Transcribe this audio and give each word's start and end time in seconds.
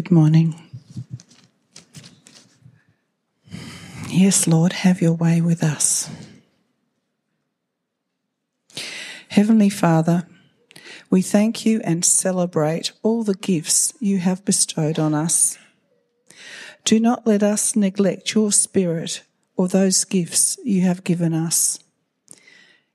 Good 0.00 0.10
morning. 0.10 0.54
Yes, 4.08 4.46
Lord, 4.46 4.72
have 4.72 5.02
your 5.02 5.12
way 5.12 5.42
with 5.42 5.62
us. 5.62 6.08
Heavenly 9.28 9.68
Father, 9.68 10.26
we 11.10 11.20
thank 11.20 11.66
you 11.66 11.82
and 11.84 12.02
celebrate 12.02 12.92
all 13.02 13.24
the 13.24 13.34
gifts 13.34 13.92
you 14.00 14.16
have 14.20 14.42
bestowed 14.46 14.98
on 14.98 15.12
us. 15.12 15.58
Do 16.86 16.98
not 16.98 17.26
let 17.26 17.42
us 17.42 17.76
neglect 17.76 18.34
your 18.34 18.52
spirit 18.52 19.22
or 19.54 19.68
those 19.68 20.04
gifts 20.04 20.56
you 20.64 20.80
have 20.80 21.04
given 21.04 21.34
us. 21.34 21.78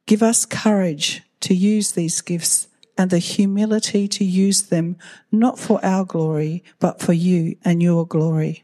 Give 0.08 0.24
us 0.24 0.44
courage 0.44 1.22
to 1.42 1.54
use 1.54 1.92
these 1.92 2.20
gifts 2.22 2.68
and 2.98 3.10
the 3.10 3.20
humility 3.20 4.08
to 4.08 4.24
use 4.24 4.64
them 4.64 4.98
not 5.32 5.60
for 5.60 5.84
our 5.84 6.06
glory, 6.06 6.64
but 6.80 7.02
for 7.02 7.14
you 7.14 7.58
and 7.64 7.82
your 7.82 8.06
glory. 8.06 8.64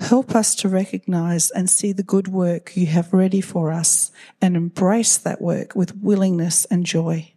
Help 0.00 0.34
us 0.34 0.54
to 0.56 0.68
recognize 0.68 1.50
and 1.50 1.70
see 1.70 1.92
the 1.92 2.02
good 2.02 2.28
work 2.28 2.76
you 2.76 2.86
have 2.86 3.12
ready 3.12 3.40
for 3.40 3.72
us 3.72 4.10
and 4.42 4.56
embrace 4.56 5.16
that 5.16 5.40
work 5.40 5.74
with 5.74 5.96
willingness 5.96 6.66
and 6.66 6.84
joy. 6.84 7.32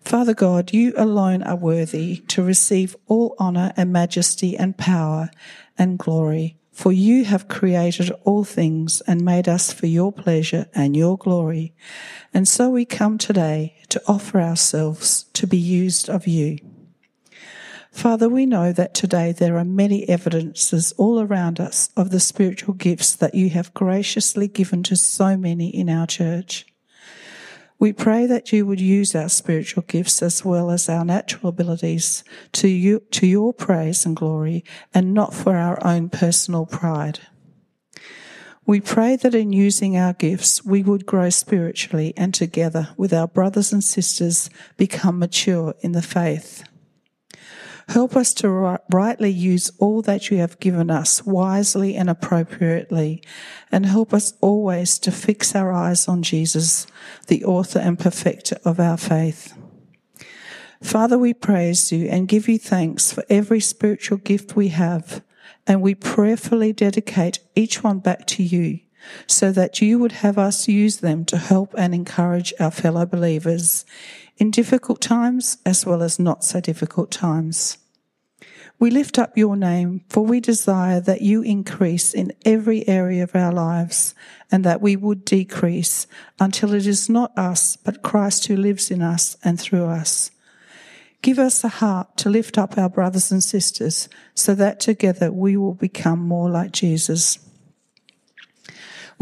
Father 0.00 0.34
God, 0.34 0.72
you 0.72 0.92
alone 0.96 1.42
are 1.44 1.56
worthy 1.56 2.16
to 2.28 2.42
receive 2.42 2.96
all 3.06 3.34
honor 3.38 3.72
and 3.76 3.92
majesty 3.92 4.56
and 4.56 4.76
power 4.76 5.30
and 5.78 5.98
glory, 5.98 6.58
for 6.72 6.90
you 6.90 7.24
have 7.24 7.48
created 7.48 8.10
all 8.24 8.44
things 8.44 9.02
and 9.02 9.24
made 9.24 9.46
us 9.46 9.72
for 9.72 9.86
your 9.86 10.10
pleasure 10.10 10.66
and 10.74 10.96
your 10.96 11.18
glory. 11.18 11.74
And 12.32 12.48
so 12.48 12.70
we 12.70 12.86
come 12.86 13.18
today 13.18 13.76
to 13.90 14.02
offer 14.08 14.40
ourselves 14.40 15.24
to 15.34 15.46
be 15.46 15.58
used 15.58 16.08
of 16.08 16.26
you. 16.26 16.58
Father, 17.92 18.26
we 18.26 18.46
know 18.46 18.72
that 18.72 18.94
today 18.94 19.32
there 19.32 19.58
are 19.58 19.66
many 19.66 20.08
evidences 20.08 20.92
all 20.96 21.20
around 21.20 21.60
us 21.60 21.90
of 21.94 22.10
the 22.10 22.20
spiritual 22.20 22.72
gifts 22.72 23.12
that 23.14 23.34
you 23.34 23.50
have 23.50 23.74
graciously 23.74 24.48
given 24.48 24.82
to 24.84 24.96
so 24.96 25.36
many 25.36 25.68
in 25.68 25.90
our 25.90 26.06
church. 26.06 26.64
We 27.82 27.92
pray 27.92 28.26
that 28.26 28.52
you 28.52 28.64
would 28.66 28.80
use 28.80 29.12
our 29.16 29.28
spiritual 29.28 29.82
gifts 29.82 30.22
as 30.22 30.44
well 30.44 30.70
as 30.70 30.88
our 30.88 31.04
natural 31.04 31.48
abilities 31.48 32.22
to 32.52 32.68
you, 32.68 33.00
to 33.10 33.26
your 33.26 33.52
praise 33.52 34.06
and 34.06 34.14
glory 34.14 34.62
and 34.94 35.12
not 35.12 35.34
for 35.34 35.56
our 35.56 35.84
own 35.84 36.08
personal 36.08 36.64
pride. 36.64 37.18
We 38.64 38.80
pray 38.80 39.16
that 39.16 39.34
in 39.34 39.52
using 39.52 39.96
our 39.96 40.12
gifts, 40.12 40.64
we 40.64 40.84
would 40.84 41.06
grow 41.06 41.28
spiritually 41.30 42.14
and 42.16 42.32
together 42.32 42.90
with 42.96 43.12
our 43.12 43.26
brothers 43.26 43.72
and 43.72 43.82
sisters 43.82 44.48
become 44.76 45.18
mature 45.18 45.74
in 45.80 45.90
the 45.90 46.02
faith. 46.02 46.62
Help 47.88 48.16
us 48.16 48.32
to 48.34 48.78
rightly 48.90 49.30
use 49.30 49.70
all 49.78 50.02
that 50.02 50.30
you 50.30 50.38
have 50.38 50.60
given 50.60 50.90
us 50.90 51.24
wisely 51.24 51.96
and 51.96 52.08
appropriately, 52.08 53.22
and 53.70 53.86
help 53.86 54.14
us 54.14 54.34
always 54.40 54.98
to 55.00 55.10
fix 55.10 55.54
our 55.54 55.72
eyes 55.72 56.08
on 56.08 56.22
Jesus, 56.22 56.86
the 57.26 57.44
author 57.44 57.78
and 57.78 57.98
perfecter 57.98 58.58
of 58.64 58.78
our 58.78 58.96
faith. 58.96 59.54
Father, 60.82 61.18
we 61.18 61.32
praise 61.32 61.92
you 61.92 62.08
and 62.08 62.28
give 62.28 62.48
you 62.48 62.58
thanks 62.58 63.12
for 63.12 63.24
every 63.30 63.60
spiritual 63.60 64.18
gift 64.18 64.56
we 64.56 64.68
have. 64.68 65.22
And 65.66 65.80
we 65.80 65.94
prayerfully 65.94 66.72
dedicate 66.72 67.38
each 67.54 67.84
one 67.84 68.00
back 68.00 68.26
to 68.28 68.42
you 68.42 68.80
so 69.26 69.52
that 69.52 69.80
you 69.80 69.98
would 69.98 70.12
have 70.12 70.38
us 70.38 70.68
use 70.68 70.98
them 70.98 71.24
to 71.26 71.38
help 71.38 71.74
and 71.76 71.94
encourage 71.94 72.52
our 72.58 72.70
fellow 72.70 73.06
believers 73.06 73.84
in 74.36 74.50
difficult 74.50 75.00
times 75.00 75.58
as 75.64 75.86
well 75.86 76.02
as 76.02 76.18
not 76.18 76.44
so 76.44 76.60
difficult 76.60 77.10
times. 77.10 77.78
We 78.78 78.90
lift 78.90 79.16
up 79.16 79.38
your 79.38 79.56
name, 79.56 80.02
for 80.08 80.24
we 80.24 80.40
desire 80.40 81.00
that 81.00 81.22
you 81.22 81.42
increase 81.42 82.12
in 82.12 82.32
every 82.44 82.88
area 82.88 83.22
of 83.22 83.36
our 83.36 83.52
lives 83.52 84.14
and 84.50 84.64
that 84.64 84.80
we 84.80 84.96
would 84.96 85.24
decrease 85.24 86.08
until 86.40 86.74
it 86.74 86.86
is 86.86 87.08
not 87.08 87.36
us, 87.38 87.76
but 87.76 88.02
Christ 88.02 88.48
who 88.48 88.56
lives 88.56 88.90
in 88.90 89.00
us 89.00 89.36
and 89.44 89.60
through 89.60 89.86
us. 89.86 90.32
Give 91.22 91.38
us 91.38 91.62
a 91.62 91.68
heart 91.68 92.16
to 92.16 92.28
lift 92.28 92.58
up 92.58 92.76
our 92.76 92.88
brothers 92.88 93.30
and 93.30 93.44
sisters 93.44 94.08
so 94.34 94.52
that 94.56 94.80
together 94.80 95.30
we 95.30 95.56
will 95.56 95.74
become 95.74 96.18
more 96.18 96.50
like 96.50 96.72
Jesus. 96.72 97.38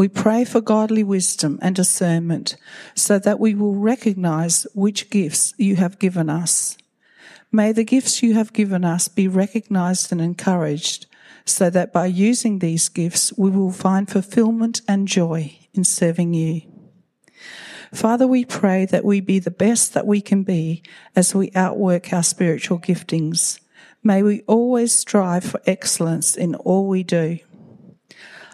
We 0.01 0.09
pray 0.09 0.47
for 0.47 0.63
godly 0.63 1.05
wisdom 1.05 1.59
and 1.61 1.77
discernment 1.77 2.57
so 2.95 3.19
that 3.19 3.39
we 3.39 3.55
will 3.55 3.75
recognize 3.75 4.67
which 4.73 5.11
gifts 5.11 5.53
you 5.59 5.77
have 5.77 5.99
given 5.99 6.31
us. 6.31 6.79
May 7.53 7.73
the 7.73 7.85
gifts 7.85 8.23
you 8.23 8.33
have 8.33 8.55
given 8.55 8.83
us 8.83 9.09
be 9.09 9.29
recognized 9.29 10.11
and 10.11 10.19
encouraged 10.19 11.05
so 11.45 11.69
that 11.69 11.93
by 11.93 12.07
using 12.07 12.61
these 12.61 12.89
gifts 12.89 13.35
we 13.37 13.51
will 13.51 13.73
find 13.73 14.09
fulfillment 14.09 14.81
and 14.89 15.07
joy 15.07 15.59
in 15.75 15.85
serving 15.85 16.33
you. 16.33 16.63
Father, 17.93 18.27
we 18.27 18.47
pray 18.47 18.87
that 18.87 19.05
we 19.05 19.21
be 19.21 19.39
the 19.39 19.51
best 19.51 19.93
that 19.93 20.07
we 20.07 20.23
can 20.23 20.45
be 20.45 20.83
as 21.15 21.35
we 21.35 21.53
outwork 21.55 22.11
our 22.11 22.23
spiritual 22.23 22.79
giftings. 22.79 23.61
May 24.03 24.23
we 24.23 24.45
always 24.47 24.95
strive 24.95 25.45
for 25.45 25.61
excellence 25.67 26.37
in 26.37 26.55
all 26.55 26.89
we 26.89 27.03
do. 27.03 27.41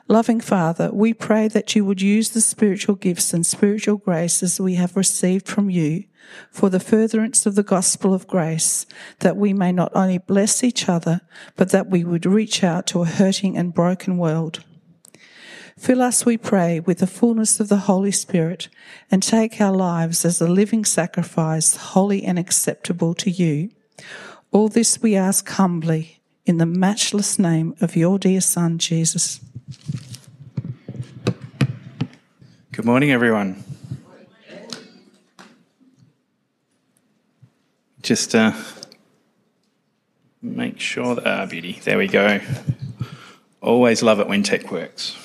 Loving 0.08 0.40
Father, 0.40 0.90
we 0.92 1.12
pray 1.12 1.48
that 1.48 1.74
you 1.74 1.84
would 1.84 2.00
use 2.00 2.30
the 2.30 2.40
spiritual 2.40 2.94
gifts 2.94 3.34
and 3.34 3.44
spiritual 3.44 3.96
graces 3.96 4.60
we 4.60 4.76
have 4.76 4.96
received 4.96 5.48
from 5.48 5.68
you 5.68 6.04
for 6.48 6.70
the 6.70 6.78
furtherance 6.78 7.44
of 7.44 7.56
the 7.56 7.64
gospel 7.64 8.14
of 8.14 8.28
grace, 8.28 8.86
that 9.18 9.36
we 9.36 9.52
may 9.52 9.72
not 9.72 9.90
only 9.96 10.18
bless 10.18 10.62
each 10.62 10.88
other, 10.88 11.22
but 11.56 11.70
that 11.70 11.88
we 11.90 12.04
would 12.04 12.24
reach 12.24 12.62
out 12.62 12.86
to 12.86 13.02
a 13.02 13.06
hurting 13.06 13.56
and 13.56 13.74
broken 13.74 14.16
world. 14.16 14.62
Fill 15.76 16.00
us, 16.00 16.24
we 16.24 16.36
pray, 16.36 16.78
with 16.78 16.98
the 16.98 17.06
fullness 17.08 17.58
of 17.58 17.68
the 17.68 17.76
Holy 17.78 18.12
Spirit 18.12 18.68
and 19.10 19.24
take 19.24 19.60
our 19.60 19.74
lives 19.74 20.24
as 20.24 20.40
a 20.40 20.46
living 20.46 20.84
sacrifice, 20.84 21.74
holy 21.76 22.22
and 22.22 22.38
acceptable 22.38 23.12
to 23.14 23.30
you. 23.30 23.70
All 24.52 24.68
this 24.68 25.02
we 25.02 25.16
ask 25.16 25.48
humbly 25.48 26.22
in 26.44 26.58
the 26.58 26.64
matchless 26.64 27.40
name 27.40 27.74
of 27.80 27.96
your 27.96 28.20
dear 28.20 28.40
Son, 28.40 28.78
Jesus. 28.78 29.40
Good 32.70 32.84
morning, 32.84 33.10
everyone. 33.10 33.64
Just 38.00 38.36
uh, 38.36 38.52
make 40.40 40.78
sure 40.78 41.16
that, 41.16 41.26
ah, 41.26 41.46
beauty, 41.46 41.80
there 41.82 41.98
we 41.98 42.06
go. 42.06 42.38
Always 43.60 44.04
love 44.04 44.20
it 44.20 44.28
when 44.28 44.44
tech 44.44 44.70
works. 44.70 45.16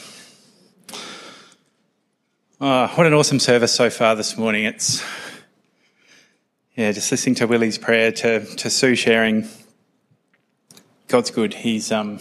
Oh, 2.59 2.87
what 2.95 3.05
an 3.05 3.13
awesome 3.13 3.39
service 3.39 3.71
so 3.71 3.91
far 3.91 4.15
this 4.15 4.39
morning. 4.39 4.65
It's, 4.65 5.03
yeah, 6.75 6.91
just 6.91 7.11
listening 7.11 7.35
to 7.35 7.45
Willie's 7.45 7.77
prayer, 7.77 8.11
to, 8.11 8.43
to 8.43 8.71
Sue 8.71 8.95
sharing. 8.95 9.47
God's 11.07 11.29
good. 11.29 11.53
He's, 11.53 11.91
um, 11.91 12.17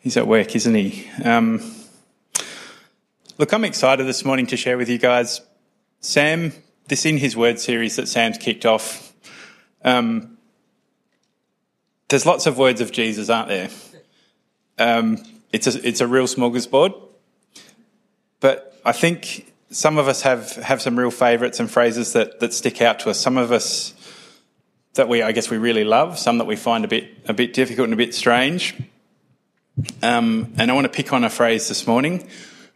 he's 0.00 0.16
at 0.16 0.26
work, 0.26 0.54
isn't 0.54 0.74
he? 0.74 1.08
Um, 1.24 1.60
look, 3.38 3.52
I'm 3.52 3.64
excited 3.64 4.06
this 4.06 4.24
morning 4.24 4.46
to 4.46 4.56
share 4.56 4.76
with 4.76 4.88
you 4.88 4.98
guys 4.98 5.40
Sam, 6.00 6.52
this 6.86 7.04
in 7.04 7.18
his 7.18 7.36
word 7.36 7.58
series 7.58 7.96
that 7.96 8.08
Sam's 8.08 8.38
kicked 8.38 8.64
off. 8.64 9.12
Um, 9.84 10.38
there's 12.08 12.24
lots 12.24 12.46
of 12.46 12.56
words 12.56 12.80
of 12.80 12.92
Jesus, 12.92 13.28
aren't 13.28 13.48
there? 13.48 13.68
Um, 14.78 15.18
it's 15.52 15.66
a, 15.66 15.86
it's 15.86 16.00
a 16.00 16.06
real 16.06 16.24
smorgasbord. 16.26 16.94
But 18.40 18.80
I 18.84 18.92
think 18.92 19.52
some 19.70 19.98
of 19.98 20.08
us 20.08 20.22
have, 20.22 20.52
have 20.52 20.80
some 20.80 20.98
real 20.98 21.10
favourites 21.10 21.60
and 21.60 21.70
phrases 21.70 22.12
that, 22.12 22.40
that 22.40 22.54
stick 22.54 22.80
out 22.80 23.00
to 23.00 23.10
us. 23.10 23.18
Some 23.18 23.36
of 23.36 23.52
us 23.52 23.94
that 24.94 25.08
we, 25.08 25.22
I 25.22 25.32
guess, 25.32 25.50
we 25.50 25.58
really 25.58 25.84
love. 25.84 26.18
Some 26.18 26.38
that 26.38 26.46
we 26.46 26.56
find 26.56 26.84
a 26.84 26.88
bit 26.88 27.08
a 27.26 27.34
bit 27.34 27.52
difficult 27.52 27.84
and 27.84 27.94
a 27.94 27.96
bit 27.96 28.14
strange. 28.14 28.74
Um, 30.02 30.52
and 30.58 30.70
I 30.70 30.74
want 30.74 30.86
to 30.86 30.92
pick 30.92 31.12
on 31.12 31.24
a 31.24 31.30
phrase 31.30 31.68
this 31.68 31.86
morning. 31.86 32.28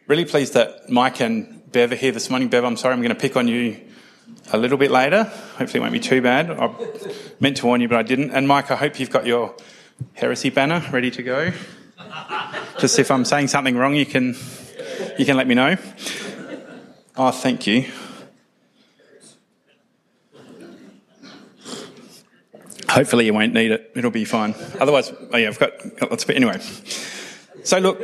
Really 0.06 0.24
pleased 0.24 0.54
that 0.54 0.88
Mike 0.88 1.20
and 1.20 1.70
Bev 1.72 1.92
are 1.92 1.96
here 1.96 2.12
this 2.12 2.30
morning. 2.30 2.48
Bev, 2.48 2.64
I'm 2.64 2.76
sorry, 2.76 2.94
I'm 2.94 3.00
going 3.00 3.14
to 3.14 3.20
pick 3.20 3.36
on 3.36 3.48
you 3.48 3.80
a 4.52 4.58
little 4.58 4.78
bit 4.78 4.90
later. 4.90 5.24
Hopefully, 5.24 5.78
it 5.78 5.80
won't 5.80 5.92
be 5.92 6.00
too 6.00 6.22
bad. 6.22 6.50
I 6.50 6.72
meant 7.40 7.56
to 7.58 7.66
warn 7.66 7.80
you, 7.80 7.88
but 7.88 7.98
I 7.98 8.02
didn't. 8.02 8.30
And 8.30 8.46
Mike, 8.46 8.70
I 8.70 8.76
hope 8.76 9.00
you've 9.00 9.10
got 9.10 9.26
your 9.26 9.54
heresy 10.14 10.50
banner 10.50 10.82
ready 10.92 11.10
to 11.10 11.22
go. 11.22 11.52
Just 12.78 12.98
if 12.98 13.10
I'm 13.10 13.24
saying 13.24 13.48
something 13.48 13.76
wrong, 13.76 13.94
you 13.94 14.06
can 14.06 14.36
you 15.18 15.24
can 15.24 15.36
let 15.36 15.46
me 15.46 15.54
know. 15.54 15.76
Oh, 17.16 17.30
thank 17.30 17.66
you. 17.66 17.90
Hopefully, 22.92 23.26
you 23.26 23.34
won't 23.34 23.54
need 23.54 23.70
it. 23.70 23.90
It'll 23.94 24.10
be 24.10 24.24
fine. 24.24 24.54
Otherwise, 24.78 25.12
oh 25.32 25.36
yeah, 25.36 25.48
I've 25.48 25.58
got, 25.58 25.72
got 25.96 26.10
lots 26.10 26.24
of. 26.24 26.30
Anyway, 26.30 26.60
so 27.64 27.78
look, 27.78 28.00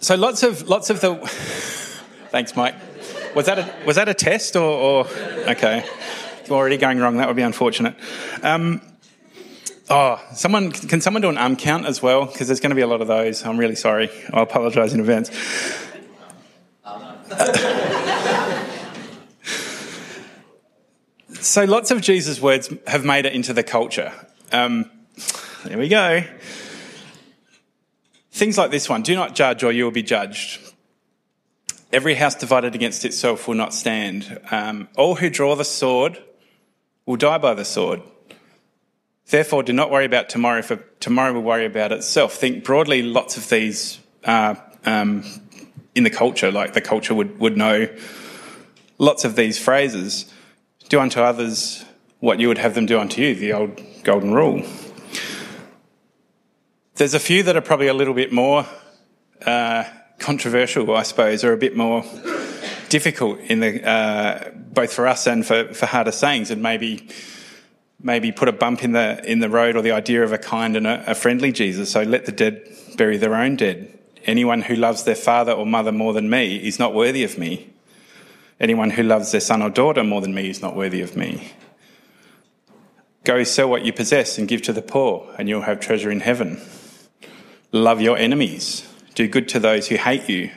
so 0.00 0.14
lots 0.14 0.42
of 0.42 0.68
lots 0.68 0.90
of 0.90 1.00
the. 1.00 1.14
Thanks, 2.30 2.56
Mike. 2.56 2.74
Was 3.34 3.46
that 3.46 3.58
a 3.58 3.86
was 3.86 3.96
that 3.96 4.08
a 4.08 4.14
test 4.14 4.56
or, 4.56 4.62
or 4.62 5.06
okay? 5.48 5.84
You're 6.46 6.56
already 6.56 6.76
going 6.76 6.98
wrong, 6.98 7.16
that 7.18 7.26
would 7.26 7.36
be 7.36 7.42
unfortunate. 7.42 7.96
Um, 8.42 8.80
Oh, 9.90 10.18
someone 10.32 10.72
can 10.72 11.02
someone 11.02 11.20
do 11.20 11.28
an 11.28 11.36
um 11.36 11.56
count 11.56 11.84
as 11.84 12.02
well? 12.02 12.24
Because 12.24 12.46
there's 12.46 12.60
going 12.60 12.70
to 12.70 12.76
be 12.76 12.80
a 12.80 12.86
lot 12.86 13.02
of 13.02 13.08
those. 13.08 13.44
I'm 13.44 13.58
really 13.58 13.74
sorry. 13.74 14.10
I 14.32 14.40
apologise 14.40 14.94
in 14.94 15.00
advance. 15.00 15.30
so 21.44 21.64
lots 21.64 21.90
of 21.90 22.00
Jesus' 22.00 22.40
words 22.40 22.72
have 22.86 23.04
made 23.04 23.26
it 23.26 23.32
into 23.32 23.52
the 23.52 23.62
culture. 23.62 24.12
Um, 24.52 24.90
there 25.64 25.78
we 25.78 25.88
go. 25.88 26.24
Things 28.32 28.58
like 28.58 28.70
this 28.70 28.88
one: 28.88 29.02
"Do 29.02 29.14
not 29.14 29.34
judge, 29.34 29.62
or 29.62 29.70
you 29.70 29.84
will 29.84 29.90
be 29.90 30.02
judged." 30.02 30.60
Every 31.92 32.14
house 32.14 32.34
divided 32.34 32.74
against 32.74 33.04
itself 33.04 33.46
will 33.46 33.54
not 33.54 33.72
stand. 33.72 34.40
Um, 34.50 34.88
all 34.96 35.16
who 35.16 35.30
draw 35.30 35.54
the 35.54 35.64
sword 35.64 36.20
will 37.06 37.16
die 37.16 37.38
by 37.38 37.54
the 37.54 37.64
sword. 37.64 38.02
Therefore, 39.26 39.62
do 39.62 39.72
not 39.72 39.90
worry 39.90 40.04
about 40.04 40.28
tomorrow, 40.28 40.62
for 40.62 40.76
tomorrow 40.98 41.32
will 41.32 41.42
worry 41.42 41.66
about 41.66 41.92
itself. 41.92 42.34
Think 42.34 42.64
broadly, 42.64 43.02
lots 43.02 43.36
of 43.36 43.48
these 43.48 44.00
uh, 44.24 44.56
um, 44.84 45.22
in 45.94 46.04
the 46.04 46.10
culture, 46.10 46.50
like 46.50 46.72
the 46.72 46.80
culture 46.80 47.14
would, 47.14 47.38
would 47.38 47.56
know 47.56 47.88
lots 48.98 49.24
of 49.24 49.36
these 49.36 49.58
phrases. 49.58 50.32
Do 50.88 51.00
unto 51.00 51.20
others 51.20 51.84
what 52.20 52.40
you 52.40 52.48
would 52.48 52.58
have 52.58 52.74
them 52.74 52.86
do 52.86 52.98
unto 52.98 53.22
you, 53.22 53.34
the 53.34 53.52
old 53.52 53.80
golden 54.02 54.32
rule. 54.32 54.62
There's 56.96 57.14
a 57.14 57.20
few 57.20 57.42
that 57.42 57.56
are 57.56 57.60
probably 57.60 57.88
a 57.88 57.94
little 57.94 58.14
bit 58.14 58.32
more 58.32 58.66
uh, 59.44 59.84
controversial, 60.18 60.94
I 60.94 61.02
suppose, 61.02 61.42
or 61.42 61.52
a 61.52 61.56
bit 61.56 61.76
more 61.76 62.04
difficult 62.88 63.40
in 63.40 63.60
the 63.60 63.86
uh, 63.86 64.50
both 64.54 64.92
for 64.92 65.06
us 65.06 65.26
and 65.26 65.44
for, 65.44 65.72
for 65.74 65.86
harder 65.86 66.12
sayings, 66.12 66.50
and 66.50 66.62
maybe 66.62 67.08
maybe 68.00 68.30
put 68.30 68.48
a 68.48 68.52
bump 68.52 68.84
in 68.84 68.92
the 68.92 69.20
in 69.30 69.40
the 69.40 69.48
road 69.48 69.76
or 69.76 69.82
the 69.82 69.92
idea 69.92 70.22
of 70.22 70.32
a 70.32 70.38
kind 70.38 70.76
and 70.76 70.86
a, 70.86 71.10
a 71.10 71.14
friendly 71.14 71.50
Jesus. 71.50 71.90
So 71.90 72.02
let 72.02 72.26
the 72.26 72.32
dead 72.32 72.68
bury 72.96 73.16
their 73.16 73.34
own 73.34 73.56
dead. 73.56 73.98
Anyone 74.24 74.62
who 74.62 74.76
loves 74.76 75.04
their 75.04 75.16
father 75.16 75.52
or 75.52 75.66
mother 75.66 75.92
more 75.92 76.12
than 76.12 76.30
me 76.30 76.56
is 76.56 76.78
not 76.78 76.94
worthy 76.94 77.24
of 77.24 77.36
me. 77.36 77.73
Anyone 78.60 78.90
who 78.90 79.02
loves 79.02 79.32
their 79.32 79.40
son 79.40 79.62
or 79.62 79.70
daughter 79.70 80.04
more 80.04 80.20
than 80.20 80.34
me 80.34 80.48
is 80.48 80.62
not 80.62 80.76
worthy 80.76 81.00
of 81.00 81.16
me. 81.16 81.52
Go 83.24 83.42
sell 83.42 83.68
what 83.68 83.84
you 83.84 83.92
possess 83.92 84.38
and 84.38 84.46
give 84.46 84.62
to 84.62 84.72
the 84.72 84.82
poor, 84.82 85.28
and 85.38 85.48
you'll 85.48 85.62
have 85.62 85.80
treasure 85.80 86.10
in 86.10 86.20
heaven. 86.20 86.60
Love 87.72 88.00
your 88.00 88.16
enemies. 88.18 88.86
Do 89.14 89.26
good 89.26 89.48
to 89.48 89.58
those 89.58 89.88
who 89.88 89.96
hate 89.96 90.28
you. 90.28 90.50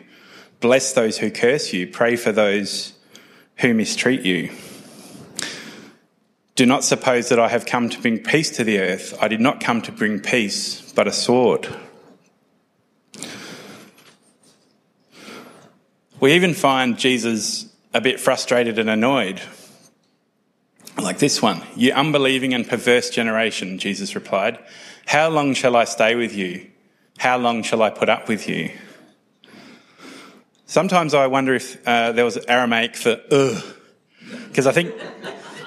Bless 0.59 0.93
those 0.93 1.17
who 1.17 1.31
curse 1.31 1.73
you. 1.73 1.87
Pray 1.87 2.15
for 2.15 2.31
those 2.31 2.93
who 3.57 3.73
mistreat 3.73 4.21
you. 4.21 4.51
Do 6.55 6.65
not 6.65 6.83
suppose 6.83 7.29
that 7.29 7.39
I 7.39 7.47
have 7.49 7.65
come 7.65 7.87
to 7.89 8.01
bring 8.01 8.19
peace 8.19 8.49
to 8.57 8.63
the 8.63 8.79
earth. 8.79 9.15
I 9.21 9.27
did 9.27 9.39
not 9.39 9.59
come 9.59 9.81
to 9.83 9.91
bring 9.91 10.19
peace, 10.19 10.91
but 10.93 11.07
a 11.07 11.11
sword. 11.11 11.67
We 16.19 16.33
even 16.33 16.55
find 16.55 16.97
Jesus 16.97 17.66
a 17.93 18.01
bit 18.01 18.19
frustrated 18.19 18.79
and 18.79 18.89
annoyed. 18.89 19.41
Like 20.97 21.19
this 21.19 21.41
one 21.41 21.61
You 21.75 21.93
unbelieving 21.93 22.53
and 22.53 22.67
perverse 22.67 23.09
generation, 23.09 23.77
Jesus 23.77 24.15
replied. 24.15 24.59
How 25.05 25.29
long 25.29 25.53
shall 25.53 25.75
I 25.75 25.85
stay 25.85 26.15
with 26.15 26.35
you? 26.35 26.69
How 27.17 27.37
long 27.37 27.63
shall 27.63 27.81
I 27.81 27.89
put 27.89 28.09
up 28.09 28.27
with 28.27 28.47
you? 28.49 28.71
Sometimes 30.65 31.13
I 31.13 31.27
wonder 31.27 31.55
if 31.55 31.87
uh, 31.87 32.11
there 32.11 32.25
was 32.25 32.37
Aramaic 32.45 32.97
for 32.97 33.21
ugh, 33.31 33.63
because 34.49 34.67
I 34.67 34.73
think 34.73 34.93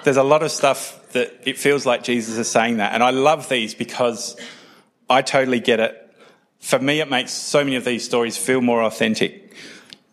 there's 0.05 0.19
a 0.19 0.23
lot 0.23 0.43
of 0.43 0.51
stuff 0.51 1.01
that 1.13 1.33
it 1.45 1.59
feels 1.59 1.87
like 1.87 2.03
Jesus 2.03 2.37
is 2.37 2.49
saying 2.49 2.77
that. 2.77 2.93
And 2.93 3.03
I 3.03 3.11
love 3.11 3.49
these 3.49 3.75
because 3.75 4.37
I 5.09 5.23
totally 5.23 5.61
get 5.61 5.81
it. 5.81 5.97
For 6.61 6.79
me, 6.79 7.01
it 7.01 7.09
makes 7.09 7.33
so 7.33 7.65
many 7.65 7.77
of 7.77 7.85
these 7.85 8.05
stories 8.05 8.37
feel 8.37 8.61
more 8.61 8.83
authentic. 8.83 9.55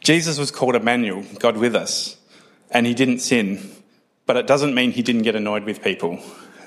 Jesus 0.02 0.38
was 0.38 0.52
called 0.52 0.76
Emmanuel, 0.76 1.24
God 1.40 1.58
with 1.58 1.76
us, 1.76 2.18
and 2.72 2.86
he 2.86 2.94
didn't 2.94 3.20
sin, 3.20 3.60
but 4.26 4.38
it 4.38 4.48
doesn't 4.48 4.74
mean 4.74 4.92
he 4.92 5.02
didn't 5.02 5.24
get 5.24 5.36
annoyed 5.36 5.64
with 5.64 5.82
people. 5.82 6.20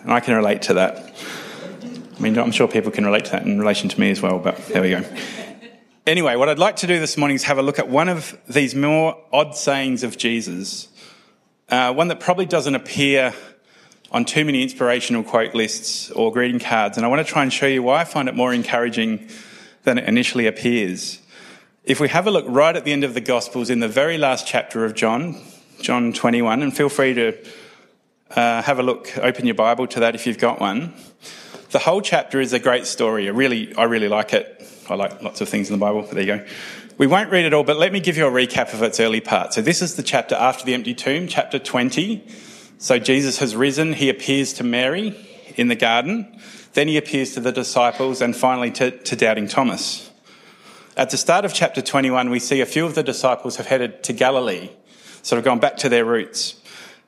And 0.03 0.13
I 0.13 0.21
can 0.21 0.35
relate 0.35 0.63
to 0.63 0.75
that. 0.75 1.15
I 2.17 2.21
mean, 2.21 2.39
I'm 2.39 2.53
sure 2.53 2.69
people 2.69 2.91
can 2.91 3.07
relate 3.07 3.27
to 3.27 3.31
that 3.33 3.47
in 3.47 3.59
relation 3.59 3.89
to 3.89 4.01
me 4.01 4.11
as 4.11 4.21
well, 4.21 4.39
but 4.39 4.57
there 4.67 4.83
we 4.83 4.91
go. 4.91 5.05
Anyway, 6.07 6.35
what 6.37 6.49
I'd 6.49 6.59
like 6.59 6.77
to 6.77 6.87
do 6.87 6.99
this 6.99 7.17
morning 7.17 7.35
is 7.35 7.45
have 7.45 7.59
a 7.59 7.63
look 7.63 7.79
at 7.79 7.89
one 7.89 8.09
of 8.09 8.37
these 8.49 8.75
more 8.75 9.17
odd 9.33 9.55
sayings 9.55 10.03
of 10.03 10.19
Jesus, 10.19 10.89
uh, 11.69 11.93
one 11.93 12.09
that 12.09 12.21
probably 12.21 12.47
doesn't 12.47 12.75
appear 12.75 13.33
on 14.11 14.25
too 14.25 14.45
many 14.45 14.63
inspirational 14.63 15.23
quote 15.23 15.55
lists 15.55 16.11
or 16.11 16.33
greeting 16.33 16.59
cards, 16.59 16.97
and 16.97 17.07
I 17.07 17.09
want 17.09 17.25
to 17.25 17.33
try 17.33 17.43
and 17.43 17.53
show 17.53 17.67
you 17.67 17.83
why 17.83 18.01
I 18.01 18.05
find 18.05 18.29
it 18.29 18.35
more 18.35 18.53
encouraging 18.53 19.29
than 19.85 19.99
it 19.99 20.05
initially 20.09 20.47
appears. 20.47 21.20
If 21.91 21.99
we 21.99 22.09
have 22.11 22.29
a 22.29 22.31
look 22.31 22.45
right 22.47 22.77
at 22.77 22.85
the 22.85 22.93
end 22.93 23.03
of 23.03 23.15
the 23.15 23.21
Gospels 23.21 23.69
in 23.69 23.81
the 23.81 23.89
very 23.89 24.17
last 24.17 24.47
chapter 24.47 24.85
of 24.85 24.95
John, 24.95 25.37
John 25.81 26.13
21, 26.13 26.63
and 26.63 26.73
feel 26.73 26.89
free 26.89 27.15
to 27.15 27.37
uh, 28.31 28.63
have 28.63 28.79
a 28.79 28.83
look, 28.85 29.19
open 29.19 29.45
your 29.45 29.57
Bible 29.57 29.89
to 29.89 29.99
that 29.99 30.15
if 30.15 30.25
you've 30.25 30.39
got 30.39 30.61
one. 30.61 30.95
The 31.73 31.81
whole 31.81 32.01
chapter 32.01 32.41
is 32.41 32.53
a 32.53 32.61
great 32.61 32.87
story. 32.87 33.27
I 33.27 33.33
really, 33.33 33.75
I 33.75 33.87
really 33.87 34.07
like 34.07 34.33
it. 34.33 34.65
I 34.89 34.95
like 34.95 35.21
lots 35.21 35.41
of 35.41 35.49
things 35.49 35.69
in 35.69 35.75
the 35.75 35.81
Bible, 35.85 36.03
but 36.03 36.13
there 36.13 36.21
you 36.21 36.37
go. 36.37 36.47
We 36.97 37.09
won't 37.09 37.29
read 37.29 37.45
it 37.45 37.53
all, 37.53 37.65
but 37.65 37.77
let 37.77 37.93
me 37.93 37.99
give 37.99 38.17
you 38.17 38.25
a 38.25 38.31
recap 38.31 38.73
of 38.73 38.85
its 38.85 39.01
early 39.01 39.21
part. 39.21 39.53
So 39.53 39.61
this 39.61 39.83
is 39.83 39.97
the 39.97 40.05
chapter 40.05 40.37
after 40.37 40.65
the 40.65 40.75
empty 40.75 40.95
tomb, 40.95 41.27
chapter 41.27 41.59
20. 41.59 42.25
So 42.79 43.01
Jesus 43.01 43.39
has 43.39 43.57
risen. 43.57 43.95
He 43.95 44.11
appears 44.11 44.53
to 44.53 44.63
Mary 44.63 45.17
in 45.57 45.67
the 45.67 45.75
garden. 45.75 46.39
Then 46.75 46.87
he 46.87 46.97
appears 46.97 47.35
to 47.35 47.41
the 47.41 47.51
disciples 47.51 48.23
and 48.23 48.37
finally 48.37 48.71
to, 48.71 48.93
to 48.93 49.17
doubting 49.17 49.49
Thomas. 49.49 50.10
At 50.97 51.11
the 51.11 51.17
start 51.17 51.45
of 51.45 51.55
chapter 51.55 51.81
21, 51.81 52.31
we 52.31 52.41
see 52.41 52.61
a 52.61 52.67
few 52.67 52.85
of 52.85 52.97
the 52.97 53.05
disciples 53.05 53.57
have 53.57 53.67
headed 53.67 54.03
to 54.05 54.13
Galilee, 54.13 54.71
sort 55.23 55.39
of 55.39 55.45
gone 55.45 55.61
back 55.61 55.77
to 55.79 55.89
their 55.89 56.05
roots. 56.05 56.61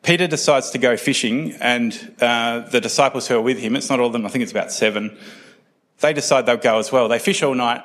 Peter 0.02 0.28
decides 0.28 0.70
to 0.70 0.78
go 0.78 0.96
fishing, 0.96 1.52
and 1.60 2.14
uh, 2.20 2.60
the 2.60 2.80
disciples 2.80 3.26
who 3.26 3.36
are 3.36 3.40
with 3.40 3.58
him, 3.58 3.74
it's 3.74 3.90
not 3.90 3.98
all 3.98 4.06
of 4.06 4.12
them, 4.12 4.24
I 4.24 4.28
think 4.28 4.42
it's 4.42 4.52
about 4.52 4.70
seven, 4.70 5.16
they 5.98 6.12
decide 6.12 6.46
they'll 6.46 6.56
go 6.56 6.78
as 6.78 6.92
well. 6.92 7.08
They 7.08 7.18
fish 7.18 7.42
all 7.42 7.54
night, 7.54 7.82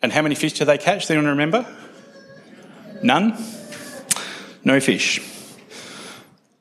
and 0.00 0.12
how 0.12 0.22
many 0.22 0.34
fish 0.34 0.54
do 0.54 0.64
they 0.64 0.78
catch? 0.78 1.06
Do 1.06 1.14
anyone 1.14 1.30
remember? 1.30 1.66
None? 3.02 3.36
No 4.64 4.80
fish. 4.80 5.20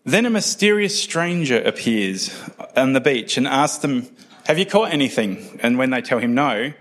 Then 0.04 0.26
a 0.26 0.30
mysterious 0.30 1.02
stranger 1.02 1.62
appears 1.62 2.38
on 2.76 2.94
the 2.94 3.02
beach 3.02 3.38
and 3.38 3.48
asks 3.48 3.80
them, 3.80 4.08
Have 4.46 4.60
you 4.60 4.66
caught 4.66 4.92
anything? 4.92 5.60
And 5.64 5.78
when 5.78 5.90
they 5.90 6.02
tell 6.02 6.20
him 6.20 6.34
no, 6.34 6.74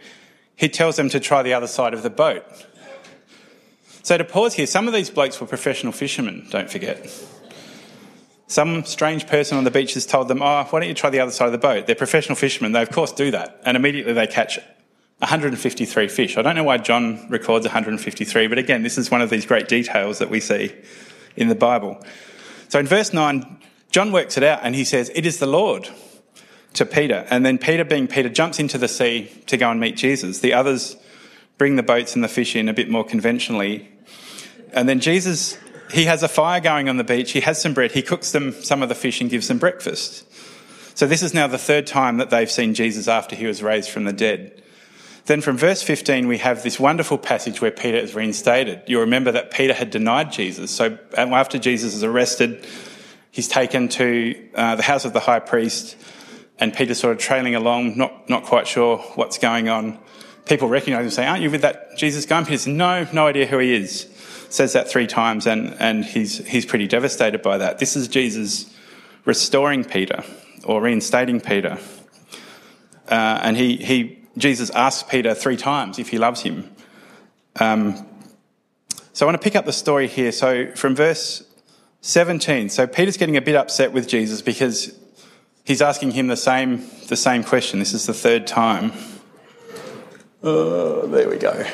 he 0.56 0.68
tells 0.68 0.96
them 0.96 1.08
to 1.10 1.20
try 1.20 1.42
the 1.42 1.54
other 1.54 1.66
side 1.66 1.94
of 1.94 2.02
the 2.02 2.10
boat. 2.10 2.44
So 4.02 4.16
to 4.16 4.24
pause 4.24 4.54
here, 4.54 4.66
some 4.66 4.86
of 4.88 4.94
these 4.94 5.10
blokes 5.10 5.40
were 5.40 5.46
professional 5.46 5.92
fishermen, 5.92 6.46
don't 6.50 6.70
forget. 6.70 7.08
Some 8.48 8.84
strange 8.84 9.26
person 9.26 9.58
on 9.58 9.64
the 9.64 9.70
beach 9.70 9.94
has 9.94 10.06
told 10.06 10.28
them, 10.28 10.40
Oh, 10.40 10.64
why 10.70 10.80
don't 10.80 10.88
you 10.88 10.94
try 10.94 11.10
the 11.10 11.20
other 11.20 11.32
side 11.32 11.46
of 11.46 11.52
the 11.52 11.58
boat? 11.58 11.86
They're 11.86 11.96
professional 11.96 12.36
fishermen. 12.36 12.72
They, 12.72 12.82
of 12.82 12.90
course, 12.90 13.10
do 13.10 13.32
that. 13.32 13.60
And 13.64 13.76
immediately 13.76 14.12
they 14.12 14.28
catch 14.28 14.58
153 15.18 16.08
fish. 16.08 16.36
I 16.36 16.42
don't 16.42 16.54
know 16.54 16.62
why 16.62 16.78
John 16.78 17.26
records 17.28 17.66
153, 17.66 18.46
but 18.46 18.58
again, 18.58 18.82
this 18.82 18.98
is 18.98 19.10
one 19.10 19.20
of 19.20 19.30
these 19.30 19.46
great 19.46 19.66
details 19.66 20.18
that 20.20 20.30
we 20.30 20.38
see 20.38 20.72
in 21.36 21.48
the 21.48 21.54
Bible. 21.54 22.04
So 22.68 22.78
in 22.78 22.86
verse 22.86 23.12
9, 23.12 23.58
John 23.90 24.12
works 24.12 24.36
it 24.36 24.44
out 24.44 24.60
and 24.62 24.74
he 24.74 24.84
says, 24.84 25.10
It 25.14 25.26
is 25.26 25.38
the 25.38 25.46
Lord 25.46 25.88
to 26.76 26.86
Peter. 26.86 27.26
And 27.30 27.44
then 27.44 27.58
Peter, 27.58 27.84
being 27.84 28.06
Peter, 28.06 28.28
jumps 28.28 28.58
into 28.58 28.78
the 28.78 28.88
sea 28.88 29.30
to 29.46 29.56
go 29.56 29.70
and 29.70 29.80
meet 29.80 29.96
Jesus. 29.96 30.40
The 30.40 30.54
others 30.54 30.96
bring 31.58 31.76
the 31.76 31.82
boats 31.82 32.14
and 32.14 32.22
the 32.22 32.28
fish 32.28 32.56
in 32.56 32.68
a 32.68 32.74
bit 32.74 32.88
more 32.88 33.04
conventionally. 33.04 33.88
And 34.72 34.88
then 34.88 35.00
Jesus, 35.00 35.58
he 35.90 36.04
has 36.04 36.22
a 36.22 36.28
fire 36.28 36.60
going 36.60 36.88
on 36.88 36.96
the 36.96 37.04
beach. 37.04 37.32
He 37.32 37.40
has 37.40 37.60
some 37.60 37.74
bread. 37.74 37.92
He 37.92 38.02
cooks 38.02 38.32
them 38.32 38.52
some 38.52 38.82
of 38.82 38.88
the 38.88 38.94
fish 38.94 39.20
and 39.20 39.30
gives 39.30 39.48
them 39.48 39.58
breakfast. 39.58 40.24
So 40.94 41.06
this 41.06 41.22
is 41.22 41.34
now 41.34 41.46
the 41.46 41.58
third 41.58 41.86
time 41.86 42.18
that 42.18 42.30
they've 42.30 42.50
seen 42.50 42.74
Jesus 42.74 43.08
after 43.08 43.36
he 43.36 43.46
was 43.46 43.62
raised 43.62 43.90
from 43.90 44.04
the 44.04 44.12
dead. 44.12 44.62
Then 45.26 45.40
from 45.40 45.58
verse 45.58 45.82
15, 45.82 46.28
we 46.28 46.38
have 46.38 46.62
this 46.62 46.78
wonderful 46.78 47.18
passage 47.18 47.60
where 47.60 47.72
Peter 47.72 47.98
is 47.98 48.14
reinstated. 48.14 48.82
You 48.86 49.00
remember 49.00 49.32
that 49.32 49.50
Peter 49.50 49.74
had 49.74 49.90
denied 49.90 50.30
Jesus. 50.30 50.70
So 50.70 50.98
after 51.16 51.58
Jesus 51.58 51.94
is 51.94 52.04
arrested, 52.04 52.64
he's 53.32 53.48
taken 53.48 53.88
to 53.88 54.48
uh, 54.54 54.76
the 54.76 54.84
house 54.84 55.04
of 55.04 55.12
the 55.12 55.20
high 55.20 55.40
priest, 55.40 55.96
and 56.58 56.74
Peter's 56.74 56.98
sort 56.98 57.12
of 57.12 57.18
trailing 57.18 57.54
along, 57.54 57.96
not, 57.96 58.28
not 58.28 58.44
quite 58.44 58.66
sure 58.66 58.98
what's 59.14 59.38
going 59.38 59.68
on. 59.68 59.98
People 60.46 60.68
recognize 60.68 61.00
him 61.00 61.04
and 61.06 61.12
say, 61.12 61.26
Aren't 61.26 61.42
you 61.42 61.50
with 61.50 61.62
that 61.62 61.96
Jesus 61.96 62.24
guy? 62.24 62.38
And 62.38 62.46
Peter 62.46 62.58
says, 62.58 62.72
No, 62.72 63.06
no 63.12 63.26
idea 63.26 63.46
who 63.46 63.58
he 63.58 63.74
is. 63.74 64.08
Says 64.48 64.72
that 64.74 64.88
three 64.88 65.06
times, 65.06 65.46
and, 65.46 65.74
and 65.80 66.04
he's, 66.04 66.38
he's 66.46 66.64
pretty 66.64 66.86
devastated 66.86 67.42
by 67.42 67.58
that. 67.58 67.78
This 67.78 67.96
is 67.96 68.08
Jesus 68.08 68.72
restoring 69.24 69.84
Peter 69.84 70.22
or 70.64 70.80
reinstating 70.80 71.40
Peter. 71.40 71.78
Uh, 73.08 73.40
and 73.42 73.56
he, 73.56 73.76
he 73.76 74.18
Jesus 74.38 74.70
asks 74.70 75.08
Peter 75.08 75.34
three 75.34 75.56
times 75.56 75.98
if 75.98 76.08
he 76.08 76.18
loves 76.18 76.42
him. 76.42 76.70
Um, 77.58 78.06
so 79.12 79.26
I 79.26 79.30
want 79.30 79.40
to 79.40 79.44
pick 79.44 79.56
up 79.56 79.64
the 79.64 79.72
story 79.72 80.08
here. 80.08 80.30
So 80.30 80.72
from 80.74 80.94
verse 80.94 81.42
17, 82.02 82.68
so 82.68 82.86
Peter's 82.86 83.16
getting 83.16 83.36
a 83.36 83.40
bit 83.40 83.56
upset 83.56 83.92
with 83.92 84.06
Jesus 84.08 84.42
because 84.42 84.94
he's 85.66 85.82
asking 85.82 86.12
him 86.12 86.28
the 86.28 86.36
same, 86.36 86.88
the 87.08 87.16
same 87.16 87.44
question. 87.44 87.78
This 87.78 87.92
is 87.92 88.06
the 88.06 88.14
third 88.14 88.46
time. 88.46 88.92
Oh, 90.42 91.06
there 91.06 91.28
we 91.28 91.36
go. 91.36 91.66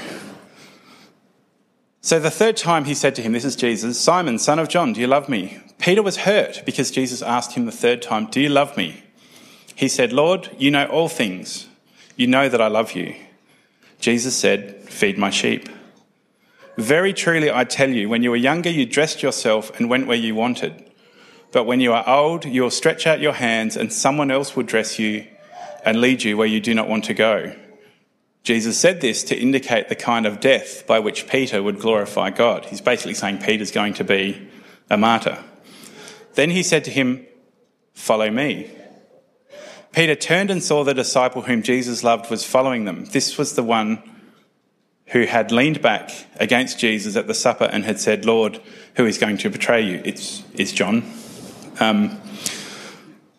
So 2.00 2.18
the 2.18 2.30
third 2.30 2.56
time 2.56 2.86
he 2.86 2.94
said 2.94 3.14
to 3.14 3.22
him, 3.22 3.32
This 3.32 3.44
is 3.44 3.54
Jesus, 3.54 4.00
Simon, 4.00 4.38
son 4.38 4.58
of 4.58 4.68
John, 4.68 4.92
do 4.92 5.00
you 5.00 5.06
love 5.06 5.28
me? 5.28 5.60
Peter 5.78 6.02
was 6.02 6.18
hurt 6.18 6.62
because 6.66 6.90
Jesus 6.90 7.22
asked 7.22 7.52
him 7.52 7.66
the 7.66 7.72
third 7.72 8.02
time, 8.02 8.26
Do 8.26 8.40
you 8.40 8.48
love 8.48 8.76
me? 8.76 9.04
He 9.74 9.88
said, 9.88 10.12
Lord, 10.12 10.50
you 10.58 10.70
know 10.70 10.86
all 10.86 11.08
things. 11.08 11.68
You 12.16 12.26
know 12.26 12.48
that 12.48 12.60
I 12.60 12.66
love 12.66 12.92
you. 12.92 13.14
Jesus 14.00 14.36
said, 14.36 14.88
Feed 14.88 15.16
my 15.16 15.30
sheep. 15.30 15.68
Very 16.76 17.12
truly, 17.12 17.50
I 17.50 17.64
tell 17.64 17.90
you, 17.90 18.08
when 18.08 18.22
you 18.22 18.30
were 18.30 18.36
younger, 18.36 18.70
you 18.70 18.86
dressed 18.86 19.22
yourself 19.22 19.78
and 19.78 19.88
went 19.88 20.06
where 20.06 20.16
you 20.16 20.34
wanted. 20.34 20.90
But 21.52 21.64
when 21.64 21.80
you 21.80 21.92
are 21.92 22.08
old, 22.08 22.46
you 22.46 22.62
will 22.62 22.70
stretch 22.70 23.06
out 23.06 23.20
your 23.20 23.34
hands, 23.34 23.76
and 23.76 23.92
someone 23.92 24.30
else 24.30 24.56
will 24.56 24.64
dress 24.64 24.98
you 24.98 25.26
and 25.84 26.00
lead 26.00 26.22
you 26.22 26.36
where 26.36 26.46
you 26.46 26.60
do 26.60 26.74
not 26.74 26.88
want 26.88 27.04
to 27.04 27.14
go. 27.14 27.54
Jesus 28.42 28.78
said 28.78 29.00
this 29.00 29.22
to 29.24 29.38
indicate 29.38 29.88
the 29.88 29.94
kind 29.94 30.26
of 30.26 30.40
death 30.40 30.86
by 30.86 30.98
which 30.98 31.28
Peter 31.28 31.62
would 31.62 31.78
glorify 31.78 32.30
God. 32.30 32.64
He's 32.64 32.80
basically 32.80 33.14
saying 33.14 33.38
Peter's 33.38 33.70
going 33.70 33.94
to 33.94 34.04
be 34.04 34.48
a 34.90 34.96
martyr. 34.96 35.44
Then 36.34 36.50
he 36.50 36.62
said 36.62 36.84
to 36.84 36.90
him, 36.90 37.26
Follow 37.92 38.30
me. 38.30 38.70
Peter 39.92 40.14
turned 40.14 40.50
and 40.50 40.62
saw 40.62 40.82
the 40.82 40.94
disciple 40.94 41.42
whom 41.42 41.62
Jesus 41.62 42.02
loved 42.02 42.30
was 42.30 42.44
following 42.44 42.86
them. 42.86 43.04
This 43.04 43.36
was 43.36 43.54
the 43.54 43.62
one 43.62 44.02
who 45.08 45.26
had 45.26 45.52
leaned 45.52 45.82
back 45.82 46.10
against 46.36 46.78
Jesus 46.78 47.14
at 47.16 47.26
the 47.26 47.34
supper 47.34 47.64
and 47.64 47.84
had 47.84 48.00
said, 48.00 48.24
Lord, 48.24 48.60
who 48.96 49.04
is 49.04 49.18
going 49.18 49.36
to 49.38 49.50
betray 49.50 49.82
you? 49.82 50.00
It's, 50.04 50.42
it's 50.54 50.72
John. 50.72 51.04
Um, 51.82 52.10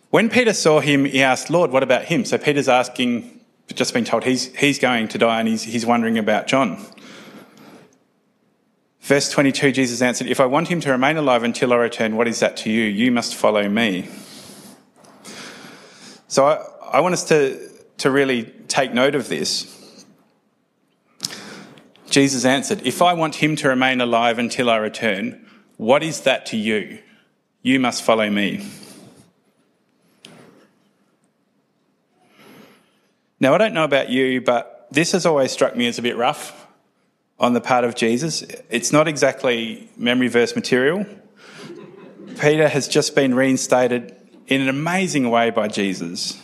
when 0.09 0.29
Peter 0.29 0.51
saw 0.51 0.81
him, 0.81 1.05
he 1.05 1.23
asked, 1.23 1.49
Lord, 1.49 1.71
what 1.71 1.81
about 1.81 2.03
him? 2.03 2.25
So 2.25 2.37
Peter's 2.37 2.67
asking, 2.67 3.39
just 3.73 3.93
been 3.93 4.03
told 4.03 4.25
he's, 4.25 4.53
he's 4.57 4.79
going 4.79 5.07
to 5.07 5.17
die 5.17 5.39
and 5.39 5.47
he's, 5.47 5.63
he's 5.63 5.85
wondering 5.85 6.17
about 6.17 6.47
John. 6.47 6.85
Verse 8.99 9.29
22, 9.29 9.71
Jesus 9.71 10.01
answered, 10.01 10.27
If 10.27 10.41
I 10.41 10.45
want 10.45 10.67
him 10.67 10.81
to 10.81 10.91
remain 10.91 11.15
alive 11.15 11.43
until 11.43 11.71
I 11.71 11.77
return, 11.77 12.17
what 12.17 12.27
is 12.27 12.41
that 12.41 12.57
to 12.57 12.69
you? 12.69 12.83
You 12.83 13.13
must 13.13 13.33
follow 13.33 13.67
me. 13.69 14.09
So 16.27 16.45
I, 16.45 16.65
I 16.91 16.99
want 16.99 17.13
us 17.13 17.23
to, 17.29 17.69
to 17.99 18.11
really 18.11 18.43
take 18.67 18.93
note 18.93 19.15
of 19.15 19.29
this. 19.29 20.05
Jesus 22.09 22.43
answered, 22.43 22.81
If 22.85 23.01
I 23.01 23.13
want 23.13 23.35
him 23.35 23.55
to 23.55 23.69
remain 23.69 24.01
alive 24.01 24.37
until 24.37 24.69
I 24.69 24.77
return, 24.77 25.49
what 25.77 26.03
is 26.03 26.21
that 26.21 26.45
to 26.47 26.57
you? 26.57 26.99
You 27.63 27.79
must 27.79 28.03
follow 28.03 28.29
me. 28.29 28.69
Now, 33.39 33.55
I 33.55 33.57
don't 33.57 33.73
know 33.73 33.85
about 33.85 34.09
you, 34.09 34.41
but 34.41 34.87
this 34.91 35.13
has 35.13 35.25
always 35.25 35.51
struck 35.51 35.75
me 35.75 35.87
as 35.87 35.97
a 35.97 36.01
bit 36.01 36.17
rough 36.17 36.67
on 37.39 37.53
the 37.53 37.61
part 37.61 37.85
of 37.85 37.95
Jesus. 37.95 38.41
It's 38.69 38.91
not 38.91 39.07
exactly 39.07 39.89
memory 39.97 40.27
verse 40.27 40.55
material. 40.55 41.05
Peter 42.39 42.67
has 42.67 42.87
just 42.87 43.15
been 43.15 43.33
reinstated 43.33 44.15
in 44.47 44.61
an 44.61 44.67
amazing 44.67 45.29
way 45.29 45.49
by 45.49 45.69
Jesus. 45.69 46.41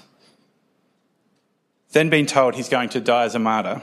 Then 1.91 2.09
being 2.09 2.27
told 2.27 2.55
he's 2.55 2.69
going 2.69 2.89
to 2.89 3.01
die 3.01 3.25
as 3.25 3.35
a 3.35 3.39
martyr. 3.39 3.81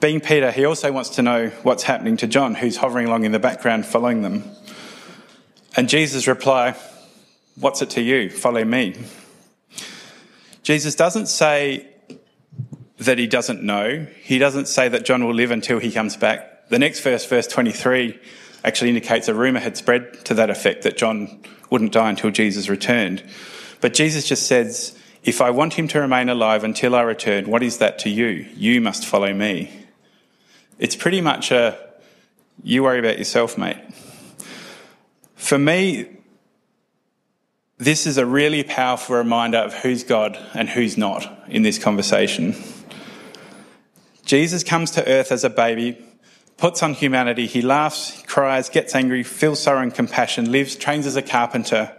Being 0.00 0.20
Peter, 0.20 0.52
he 0.52 0.64
also 0.64 0.92
wants 0.92 1.10
to 1.10 1.22
know 1.22 1.48
what's 1.62 1.82
happening 1.82 2.16
to 2.18 2.26
John, 2.26 2.54
who's 2.54 2.76
hovering 2.76 3.06
along 3.06 3.24
in 3.24 3.32
the 3.32 3.38
background 3.38 3.84
following 3.84 4.22
them. 4.22 4.44
And 5.76 5.88
Jesus' 5.88 6.26
reply, 6.26 6.76
What's 7.56 7.82
it 7.82 7.90
to 7.90 8.00
you? 8.00 8.30
Follow 8.30 8.64
me. 8.64 8.94
Jesus 10.62 10.94
doesn't 10.94 11.26
say 11.26 11.86
that 12.98 13.18
he 13.18 13.26
doesn't 13.26 13.62
know. 13.62 14.06
He 14.22 14.38
doesn't 14.38 14.66
say 14.68 14.88
that 14.88 15.04
John 15.04 15.24
will 15.26 15.34
live 15.34 15.50
until 15.50 15.78
he 15.78 15.90
comes 15.90 16.16
back. 16.16 16.68
The 16.68 16.78
next 16.78 17.00
verse, 17.00 17.26
verse 17.26 17.46
23, 17.46 18.18
actually 18.64 18.90
indicates 18.90 19.28
a 19.28 19.34
rumour 19.34 19.60
had 19.60 19.76
spread 19.76 20.24
to 20.26 20.34
that 20.34 20.50
effect 20.50 20.82
that 20.82 20.96
John 20.96 21.40
wouldn't 21.70 21.92
die 21.92 22.10
until 22.10 22.30
Jesus 22.30 22.68
returned. 22.68 23.22
But 23.80 23.94
Jesus 23.94 24.28
just 24.28 24.46
says, 24.46 24.98
If 25.22 25.40
I 25.40 25.50
want 25.50 25.74
him 25.74 25.88
to 25.88 26.00
remain 26.00 26.28
alive 26.28 26.64
until 26.64 26.94
I 26.94 27.02
return, 27.02 27.48
what 27.48 27.62
is 27.62 27.78
that 27.78 27.98
to 28.00 28.10
you? 28.10 28.46
You 28.54 28.80
must 28.80 29.04
follow 29.04 29.32
me. 29.32 29.70
It's 30.78 30.96
pretty 30.96 31.20
much 31.20 31.50
a 31.50 31.78
you 32.62 32.82
worry 32.82 32.98
about 32.98 33.18
yourself, 33.18 33.56
mate. 33.56 33.78
For 35.40 35.58
me, 35.58 36.06
this 37.78 38.06
is 38.06 38.18
a 38.18 38.26
really 38.26 38.62
powerful 38.62 39.16
reminder 39.16 39.56
of 39.56 39.72
who's 39.72 40.04
God 40.04 40.38
and 40.54 40.68
who's 40.68 40.98
not 40.98 41.26
in 41.48 41.62
this 41.62 41.78
conversation. 41.78 42.54
Jesus 44.26 44.62
comes 44.62 44.92
to 44.92 45.08
earth 45.08 45.32
as 45.32 45.42
a 45.42 45.50
baby, 45.50 45.98
puts 46.58 46.82
on 46.82 46.92
humanity, 46.92 47.46
he 47.46 47.62
laughs, 47.62 48.22
cries, 48.26 48.68
gets 48.68 48.94
angry, 48.94 49.24
feels 49.24 49.60
sorrow 49.60 49.80
and 49.80 49.94
compassion, 49.94 50.52
lives, 50.52 50.76
trains 50.76 51.06
as 51.06 51.16
a 51.16 51.22
carpenter, 51.22 51.90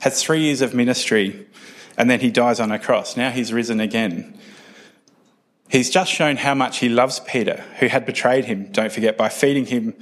has 0.00 0.22
three 0.22 0.42
years 0.42 0.60
of 0.60 0.74
ministry, 0.74 1.46
and 1.96 2.08
then 2.08 2.20
he 2.20 2.30
dies 2.30 2.60
on 2.60 2.70
a 2.70 2.78
cross. 2.78 3.16
Now 3.16 3.30
he's 3.30 3.50
risen 3.50 3.80
again. 3.80 4.38
He's 5.68 5.88
just 5.88 6.12
shown 6.12 6.36
how 6.36 6.54
much 6.54 6.78
he 6.78 6.90
loves 6.90 7.18
Peter, 7.20 7.64
who 7.80 7.86
had 7.86 8.04
betrayed 8.04 8.44
him, 8.44 8.70
don't 8.70 8.92
forget, 8.92 9.16
by 9.16 9.30
feeding 9.30 9.64
him 9.66 9.94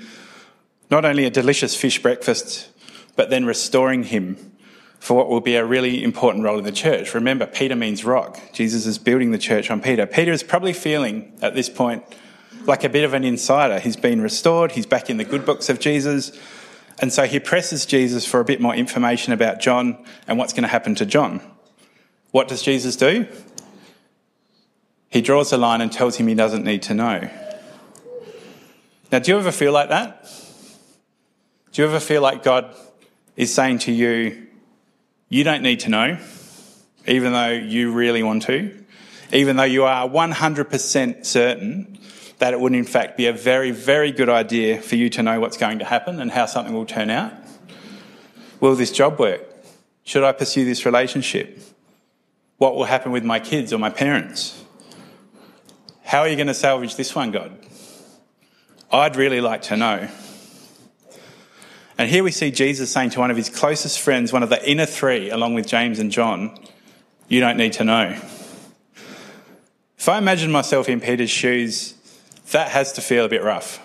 not 0.90 1.04
only 1.04 1.24
a 1.24 1.30
delicious 1.30 1.76
fish 1.76 2.02
breakfast, 2.02 2.70
but 3.18 3.30
then 3.30 3.44
restoring 3.44 4.04
him 4.04 4.52
for 5.00 5.16
what 5.16 5.28
will 5.28 5.40
be 5.40 5.56
a 5.56 5.64
really 5.64 6.04
important 6.04 6.44
role 6.44 6.56
in 6.56 6.64
the 6.64 6.70
church. 6.70 7.14
Remember, 7.14 7.46
Peter 7.46 7.74
means 7.74 8.04
rock. 8.04 8.38
Jesus 8.52 8.86
is 8.86 8.96
building 8.96 9.32
the 9.32 9.38
church 9.38 9.72
on 9.72 9.80
Peter. 9.80 10.06
Peter 10.06 10.30
is 10.30 10.44
probably 10.44 10.72
feeling 10.72 11.36
at 11.42 11.52
this 11.52 11.68
point 11.68 12.04
like 12.64 12.84
a 12.84 12.88
bit 12.88 13.02
of 13.02 13.14
an 13.14 13.24
insider. 13.24 13.80
He's 13.80 13.96
been 13.96 14.20
restored, 14.20 14.70
he's 14.70 14.86
back 14.86 15.10
in 15.10 15.16
the 15.16 15.24
good 15.24 15.44
books 15.44 15.68
of 15.68 15.80
Jesus. 15.80 16.30
And 17.00 17.12
so 17.12 17.24
he 17.24 17.40
presses 17.40 17.86
Jesus 17.86 18.24
for 18.24 18.38
a 18.38 18.44
bit 18.44 18.60
more 18.60 18.74
information 18.74 19.32
about 19.32 19.58
John 19.58 20.04
and 20.28 20.38
what's 20.38 20.52
going 20.52 20.62
to 20.62 20.68
happen 20.68 20.94
to 20.94 21.04
John. 21.04 21.40
What 22.30 22.46
does 22.46 22.62
Jesus 22.62 22.94
do? 22.94 23.26
He 25.08 25.22
draws 25.22 25.52
a 25.52 25.58
line 25.58 25.80
and 25.80 25.90
tells 25.90 26.14
him 26.18 26.28
he 26.28 26.36
doesn't 26.36 26.62
need 26.62 26.82
to 26.82 26.94
know. 26.94 27.28
Now, 29.10 29.18
do 29.18 29.32
you 29.32 29.38
ever 29.38 29.50
feel 29.50 29.72
like 29.72 29.88
that? 29.88 30.24
Do 31.72 31.82
you 31.82 31.88
ever 31.88 31.98
feel 31.98 32.22
like 32.22 32.44
God 32.44 32.76
is 33.38 33.54
saying 33.54 33.78
to 33.78 33.92
you, 33.92 34.48
you 35.28 35.44
don't 35.44 35.62
need 35.62 35.80
to 35.80 35.88
know, 35.88 36.18
even 37.06 37.32
though 37.32 37.52
you 37.52 37.92
really 37.92 38.24
want 38.24 38.42
to, 38.42 38.84
even 39.32 39.56
though 39.56 39.62
you 39.62 39.84
are 39.84 40.08
100% 40.08 41.24
certain 41.24 41.98
that 42.38 42.52
it 42.52 42.58
would 42.58 42.74
in 42.74 42.84
fact 42.84 43.16
be 43.16 43.26
a 43.26 43.32
very, 43.32 43.70
very 43.70 44.10
good 44.10 44.28
idea 44.28 44.82
for 44.82 44.96
you 44.96 45.08
to 45.10 45.22
know 45.22 45.38
what's 45.38 45.56
going 45.56 45.78
to 45.78 45.84
happen 45.84 46.20
and 46.20 46.32
how 46.32 46.46
something 46.46 46.74
will 46.74 46.84
turn 46.84 47.10
out? 47.10 47.32
Will 48.58 48.74
this 48.74 48.90
job 48.90 49.20
work? 49.20 49.42
Should 50.02 50.24
I 50.24 50.32
pursue 50.32 50.64
this 50.64 50.84
relationship? 50.84 51.60
What 52.56 52.74
will 52.74 52.84
happen 52.84 53.12
with 53.12 53.22
my 53.22 53.38
kids 53.38 53.72
or 53.72 53.78
my 53.78 53.90
parents? 53.90 54.64
How 56.02 56.20
are 56.20 56.28
you 56.28 56.34
going 56.34 56.48
to 56.48 56.54
salvage 56.54 56.96
this 56.96 57.14
one, 57.14 57.30
God? 57.30 57.56
I'd 58.90 59.14
really 59.14 59.40
like 59.40 59.62
to 59.62 59.76
know. 59.76 60.08
And 61.98 62.08
here 62.08 62.22
we 62.22 62.30
see 62.30 62.52
Jesus 62.52 62.92
saying 62.92 63.10
to 63.10 63.18
one 63.18 63.32
of 63.32 63.36
his 63.36 63.50
closest 63.50 63.98
friends, 63.98 64.32
one 64.32 64.44
of 64.44 64.48
the 64.48 64.70
inner 64.70 64.86
three, 64.86 65.30
along 65.30 65.54
with 65.54 65.66
James 65.66 65.98
and 65.98 66.12
John, 66.12 66.56
You 67.26 67.40
don't 67.40 67.56
need 67.56 67.74
to 67.74 67.84
know. 67.84 68.16
If 69.98 70.08
I 70.08 70.16
imagine 70.16 70.52
myself 70.52 70.88
in 70.88 71.00
Peter's 71.00 71.28
shoes, 71.28 71.94
that 72.52 72.70
has 72.70 72.92
to 72.92 73.00
feel 73.00 73.24
a 73.24 73.28
bit 73.28 73.42
rough. 73.42 73.80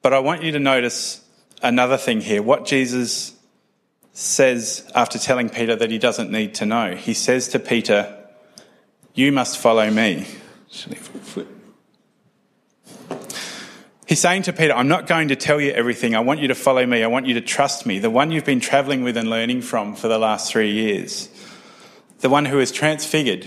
But 0.00 0.14
I 0.14 0.20
want 0.20 0.42
you 0.42 0.52
to 0.52 0.58
notice 0.58 1.22
another 1.62 1.98
thing 1.98 2.22
here. 2.22 2.42
What 2.42 2.64
Jesus 2.64 3.34
says 4.14 4.90
after 4.94 5.18
telling 5.18 5.50
Peter 5.50 5.76
that 5.76 5.90
he 5.90 5.98
doesn't 5.98 6.30
need 6.30 6.54
to 6.54 6.66
know, 6.66 6.94
he 6.94 7.12
says 7.12 7.48
to 7.48 7.58
Peter, 7.58 8.16
You 9.14 9.32
must 9.32 9.58
follow 9.58 9.90
me. 9.90 10.26
He's 14.08 14.20
saying 14.20 14.44
to 14.44 14.54
Peter, 14.54 14.72
I'm 14.72 14.88
not 14.88 15.06
going 15.06 15.28
to 15.28 15.36
tell 15.36 15.60
you 15.60 15.70
everything. 15.72 16.16
I 16.16 16.20
want 16.20 16.40
you 16.40 16.48
to 16.48 16.54
follow 16.54 16.86
me. 16.86 17.02
I 17.02 17.08
want 17.08 17.26
you 17.26 17.34
to 17.34 17.42
trust 17.42 17.84
me, 17.84 17.98
the 17.98 18.08
one 18.08 18.30
you've 18.30 18.46
been 18.46 18.58
traveling 18.58 19.02
with 19.02 19.18
and 19.18 19.28
learning 19.28 19.60
from 19.60 19.94
for 19.94 20.08
the 20.08 20.18
last 20.18 20.50
three 20.50 20.72
years, 20.72 21.28
the 22.20 22.30
one 22.30 22.46
who 22.46 22.56
was 22.56 22.72
transfigured 22.72 23.46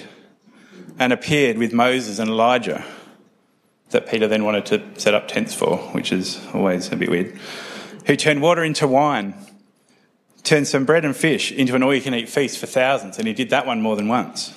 and 1.00 1.12
appeared 1.12 1.58
with 1.58 1.74
Moses 1.74 2.20
and 2.20 2.30
Elijah, 2.30 2.86
that 3.89 4.08
Peter 4.08 4.27
then 4.27 4.44
wanted 4.44 4.68
to 4.68 5.00
set 5.00 5.15
up 5.15 5.27
tents 5.27 5.56
for, 5.56 5.77
which 5.94 6.12
is 6.12 6.39
always 6.53 6.91
a 6.91 6.96
bit 6.96 7.10
weird, 7.10 7.36
who 8.06 8.15
turned 8.15 8.44
water 8.44 8.63
into 8.63 8.88
wine, 8.88 9.34
turned 10.44 10.68
some 10.68 10.86
bread 10.86 11.03
and 11.03 11.18
fish 11.18 11.51
into 11.51 11.74
an 11.75 11.82
all 11.82 11.94
you 11.94 12.01
can 12.01 12.13
eat 12.13 12.30
feast 12.30 12.60
for 12.60 12.68
thousands, 12.68 13.18
and 13.18 13.27
he 13.27 13.34
did 13.34 13.50
that 13.50 13.65
one 13.65 13.82
more 13.82 13.96
than 13.96 14.08
once. 14.08 14.53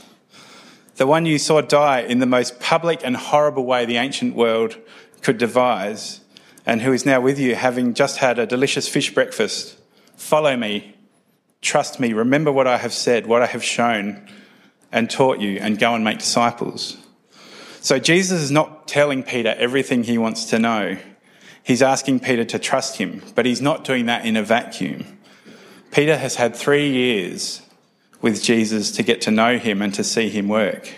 The 0.96 1.06
one 1.06 1.24
you 1.24 1.38
saw 1.38 1.62
die 1.62 2.00
in 2.00 2.18
the 2.18 2.26
most 2.26 2.60
public 2.60 3.00
and 3.02 3.16
horrible 3.16 3.64
way 3.64 3.86
the 3.86 3.96
ancient 3.96 4.34
world 4.34 4.76
could 5.24 5.38
devise, 5.38 6.20
and 6.64 6.82
who 6.82 6.92
is 6.92 7.04
now 7.04 7.20
with 7.20 7.40
you, 7.40 7.56
having 7.56 7.94
just 7.94 8.18
had 8.18 8.38
a 8.38 8.46
delicious 8.46 8.88
fish 8.88 9.12
breakfast. 9.12 9.76
Follow 10.16 10.56
me, 10.56 10.94
Trust 11.64 11.98
me, 11.98 12.12
remember 12.12 12.52
what 12.52 12.66
I 12.66 12.76
have 12.76 12.92
said, 12.92 13.26
what 13.26 13.40
I 13.40 13.46
have 13.46 13.64
shown 13.64 14.28
and 14.92 15.08
taught 15.08 15.40
you, 15.40 15.58
and 15.58 15.78
go 15.78 15.94
and 15.94 16.04
make 16.04 16.18
disciples. 16.18 16.98
So 17.80 17.98
Jesus 17.98 18.42
is 18.42 18.50
not 18.50 18.86
telling 18.86 19.22
Peter 19.22 19.54
everything 19.56 20.04
he 20.04 20.18
wants 20.18 20.44
to 20.50 20.58
know. 20.58 20.98
He's 21.62 21.80
asking 21.80 22.20
Peter 22.20 22.44
to 22.44 22.58
trust 22.58 22.98
him, 22.98 23.22
but 23.34 23.46
he's 23.46 23.62
not 23.62 23.82
doing 23.82 24.04
that 24.06 24.26
in 24.26 24.36
a 24.36 24.42
vacuum. 24.42 25.18
Peter 25.90 26.18
has 26.18 26.34
had 26.34 26.54
three 26.54 26.90
years 26.90 27.62
with 28.20 28.42
Jesus 28.42 28.90
to 28.92 29.02
get 29.02 29.22
to 29.22 29.30
know 29.30 29.56
him 29.56 29.80
and 29.80 29.94
to 29.94 30.04
see 30.04 30.28
him 30.28 30.48
work. 30.48 30.92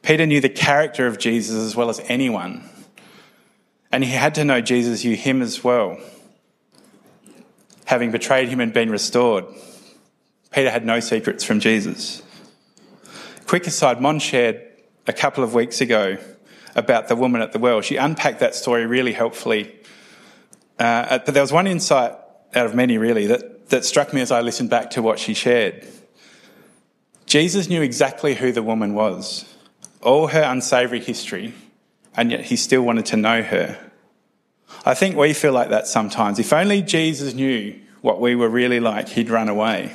Peter 0.00 0.24
knew 0.24 0.40
the 0.40 0.48
character 0.48 1.06
of 1.06 1.18
Jesus 1.18 1.54
as 1.54 1.76
well 1.76 1.90
as 1.90 2.00
anyone, 2.06 2.66
and 3.90 4.04
he 4.04 4.10
had 4.10 4.34
to 4.36 4.44
know 4.44 4.60
Jesus 4.60 5.04
knew 5.04 5.16
him 5.16 5.42
as 5.42 5.64
well 5.64 5.98
having 7.88 8.10
betrayed 8.10 8.50
him 8.50 8.60
and 8.60 8.70
been 8.70 8.90
restored. 8.90 9.46
Peter 10.50 10.70
had 10.70 10.84
no 10.84 11.00
secrets 11.00 11.42
from 11.42 11.58
Jesus. 11.58 12.22
Quick 13.46 13.66
aside, 13.66 13.98
Mon 13.98 14.18
shared 14.18 14.62
a 15.06 15.12
couple 15.14 15.42
of 15.42 15.54
weeks 15.54 15.80
ago 15.80 16.18
about 16.74 17.08
the 17.08 17.16
woman 17.16 17.40
at 17.40 17.52
the 17.52 17.58
well. 17.58 17.80
She 17.80 17.96
unpacked 17.96 18.40
that 18.40 18.54
story 18.54 18.84
really 18.84 19.14
helpfully. 19.14 19.74
Uh, 20.78 21.18
but 21.24 21.32
there 21.32 21.42
was 21.42 21.50
one 21.50 21.66
insight 21.66 22.12
out 22.54 22.66
of 22.66 22.74
many, 22.74 22.98
really, 22.98 23.26
that, 23.28 23.70
that 23.70 23.86
struck 23.86 24.12
me 24.12 24.20
as 24.20 24.30
I 24.30 24.42
listened 24.42 24.68
back 24.68 24.90
to 24.90 25.00
what 25.00 25.18
she 25.18 25.32
shared. 25.32 25.86
Jesus 27.24 27.70
knew 27.70 27.80
exactly 27.80 28.34
who 28.34 28.52
the 28.52 28.62
woman 28.62 28.92
was, 28.92 29.46
all 30.02 30.26
her 30.26 30.42
unsavoury 30.42 31.00
history, 31.00 31.54
and 32.18 32.32
yet 32.32 32.46
he 32.46 32.56
still 32.56 32.82
wanted 32.82 33.06
to 33.06 33.16
know 33.16 33.42
her. 33.42 33.78
I 34.84 34.94
think 34.94 35.16
we 35.16 35.32
feel 35.32 35.52
like 35.52 35.68
that 35.68 35.86
sometimes. 35.86 36.40
If 36.40 36.52
only 36.52 36.82
Jesus 36.82 37.32
knew 37.32 37.78
what 38.00 38.20
we 38.20 38.34
were 38.34 38.48
really 38.48 38.80
like, 38.80 39.08
he'd 39.08 39.30
run 39.30 39.48
away. 39.48 39.92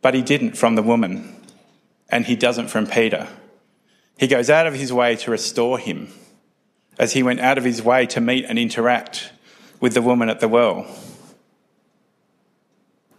But 0.00 0.14
he 0.14 0.22
didn't 0.22 0.56
from 0.56 0.76
the 0.76 0.82
woman, 0.82 1.36
and 2.08 2.24
he 2.24 2.34
doesn't 2.34 2.68
from 2.68 2.86
Peter. 2.86 3.28
He 4.18 4.26
goes 4.26 4.48
out 4.48 4.66
of 4.66 4.72
his 4.72 4.90
way 4.90 5.16
to 5.16 5.30
restore 5.30 5.78
him, 5.78 6.08
as 6.98 7.12
he 7.12 7.22
went 7.22 7.40
out 7.40 7.58
of 7.58 7.64
his 7.64 7.82
way 7.82 8.06
to 8.06 8.20
meet 8.22 8.46
and 8.46 8.58
interact 8.58 9.32
with 9.80 9.92
the 9.92 10.00
woman 10.00 10.30
at 10.30 10.40
the 10.40 10.48
well. 10.48 10.86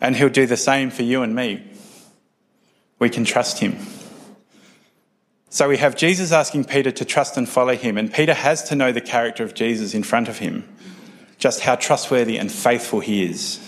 And 0.01 0.15
he'll 0.15 0.29
do 0.29 0.47
the 0.47 0.57
same 0.57 0.89
for 0.89 1.03
you 1.03 1.21
and 1.21 1.35
me. 1.35 1.63
We 2.97 3.11
can 3.11 3.23
trust 3.23 3.59
him. 3.59 3.77
So 5.53 5.67
we 5.67 5.77
have 5.79 5.97
Jesus 5.97 6.31
asking 6.31 6.63
Peter 6.63 6.91
to 6.91 7.03
trust 7.03 7.35
and 7.35 7.47
follow 7.47 7.75
him, 7.75 7.97
and 7.97 8.11
Peter 8.11 8.33
has 8.33 8.63
to 8.69 8.75
know 8.75 8.93
the 8.93 9.01
character 9.01 9.43
of 9.43 9.53
Jesus 9.53 9.93
in 9.93 10.01
front 10.01 10.29
of 10.29 10.37
him, 10.37 10.63
just 11.39 11.59
how 11.59 11.75
trustworthy 11.75 12.37
and 12.37 12.49
faithful 12.49 13.01
he 13.01 13.29
is, 13.29 13.59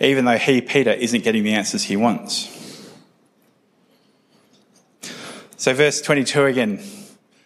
even 0.00 0.24
though 0.24 0.38
he, 0.38 0.62
Peter, 0.62 0.90
isn't 0.90 1.24
getting 1.24 1.44
the 1.44 1.52
answers 1.52 1.82
he 1.82 1.94
wants. 1.94 2.54
So, 5.58 5.74
verse 5.74 6.00
22 6.00 6.46
again 6.46 6.82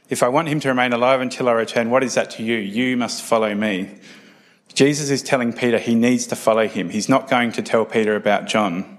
if 0.09 0.23
I 0.23 0.29
want 0.29 0.49
him 0.49 0.61
to 0.61 0.69
remain 0.69 0.93
alive 0.93 1.21
until 1.21 1.49
I 1.49 1.53
return, 1.53 1.91
what 1.91 2.05
is 2.05 2.15
that 2.15 2.31
to 2.33 2.45
you? 2.45 2.59
You 2.59 2.97
must 2.99 3.23
follow 3.23 3.55
me. 3.55 3.99
Jesus 4.75 5.11
is 5.11 5.23
telling 5.23 5.53
Peter 5.53 5.79
he 5.79 5.95
needs 5.95 6.27
to 6.29 6.37
follow 6.37 6.69
him. 6.69 6.91
He's 6.91 7.09
not 7.09 7.31
going 7.31 7.51
to 7.53 7.63
tell 7.63 7.87
Peter 7.87 8.15
about 8.15 8.47
John. 8.47 8.99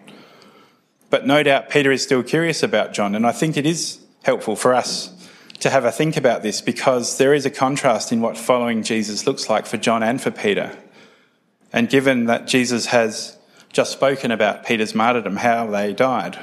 But 1.12 1.27
no 1.27 1.43
doubt 1.43 1.69
Peter 1.69 1.91
is 1.91 2.01
still 2.01 2.23
curious 2.23 2.63
about 2.63 2.93
John, 2.93 3.13
and 3.15 3.25
I 3.25 3.31
think 3.31 3.55
it 3.55 3.67
is 3.67 4.02
helpful 4.24 4.56
for 4.56 4.74
us 4.74 5.12
to 5.60 5.70
have 5.70 5.86
a 5.86 5.92
think 5.92 6.18
about 6.18 6.44
this 6.44 6.60
because 6.60 7.18
there 7.18 7.34
is 7.34 7.46
a 7.46 7.50
contrast 7.50 8.12
in 8.12 8.20
what 8.20 8.38
following 8.38 8.84
Jesus 8.84 9.25
looks 9.25 9.50
like 9.50 9.65
for 9.65 9.77
John 9.77 10.03
and 10.03 10.22
for 10.22 10.32
Peter. 10.32 10.77
And 11.72 11.89
given 11.89 12.25
that 12.25 12.48
Jesus 12.48 12.88
has 12.88 13.38
just 13.72 13.92
spoken 13.92 14.32
about 14.32 14.65
Peter's 14.65 14.94
martyrdom, 14.94 15.38
how 15.38 15.68
they 15.68 15.94
died. 15.94 16.38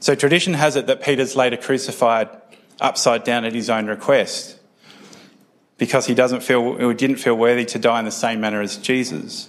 So 0.00 0.14
tradition 0.14 0.54
has 0.54 0.76
it 0.76 0.86
that 0.86 1.02
Peter's 1.02 1.34
later 1.34 1.56
crucified 1.56 2.28
upside 2.80 3.24
down 3.24 3.44
at 3.44 3.54
his 3.54 3.68
own 3.68 3.86
request 3.86 4.58
because 5.76 6.06
he 6.06 6.14
doesn't 6.14 6.42
feel 6.42 6.60
or 6.60 6.94
didn't 6.94 7.16
feel 7.16 7.36
worthy 7.36 7.64
to 7.64 7.78
die 7.78 7.98
in 7.98 8.04
the 8.04 8.10
same 8.10 8.40
manner 8.40 8.60
as 8.60 8.76
Jesus. 8.76 9.48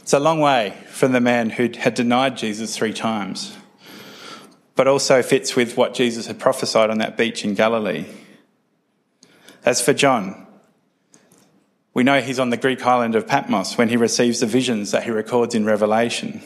It's 0.00 0.12
a 0.12 0.18
long 0.18 0.40
way 0.40 0.74
from 0.88 1.12
the 1.12 1.20
man 1.20 1.50
who 1.50 1.68
had 1.76 1.94
denied 1.94 2.36
Jesus 2.36 2.76
three 2.76 2.92
times 2.92 3.56
but 4.78 4.86
also 4.86 5.22
fits 5.24 5.56
with 5.56 5.76
what 5.76 5.92
Jesus 5.92 6.28
had 6.28 6.38
prophesied 6.38 6.88
on 6.88 6.98
that 6.98 7.16
beach 7.16 7.44
in 7.44 7.54
Galilee. 7.54 8.06
As 9.64 9.82
for 9.82 9.92
John, 9.92 10.46
we 11.94 12.04
know 12.04 12.20
he's 12.20 12.38
on 12.38 12.50
the 12.50 12.56
Greek 12.56 12.86
island 12.86 13.16
of 13.16 13.26
Patmos 13.26 13.76
when 13.76 13.88
he 13.88 13.96
receives 13.96 14.38
the 14.38 14.46
visions 14.46 14.92
that 14.92 15.02
he 15.02 15.10
records 15.10 15.56
in 15.56 15.64
Revelation. 15.64 16.40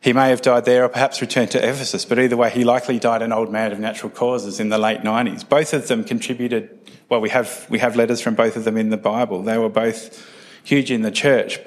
He 0.00 0.12
may 0.12 0.28
have 0.28 0.40
died 0.40 0.66
there 0.66 0.84
or 0.84 0.88
perhaps 0.88 1.20
returned 1.20 1.50
to 1.50 1.58
Ephesus, 1.58 2.04
but 2.04 2.20
either 2.20 2.36
way, 2.36 2.48
he 2.48 2.62
likely 2.62 3.00
died 3.00 3.22
an 3.22 3.32
old 3.32 3.50
man 3.50 3.72
of 3.72 3.80
natural 3.80 4.10
causes 4.10 4.60
in 4.60 4.68
the 4.68 4.78
late 4.78 5.00
90s. 5.00 5.48
Both 5.48 5.74
of 5.74 5.88
them 5.88 6.04
contributed, 6.04 6.78
well, 7.08 7.20
we 7.20 7.30
have, 7.30 7.66
we 7.68 7.80
have 7.80 7.96
letters 7.96 8.20
from 8.20 8.36
both 8.36 8.54
of 8.54 8.62
them 8.62 8.76
in 8.76 8.90
the 8.90 8.96
Bible. 8.96 9.42
They 9.42 9.58
were 9.58 9.68
both 9.68 10.24
huge 10.62 10.92
in 10.92 11.02
the 11.02 11.10
church. 11.10 11.58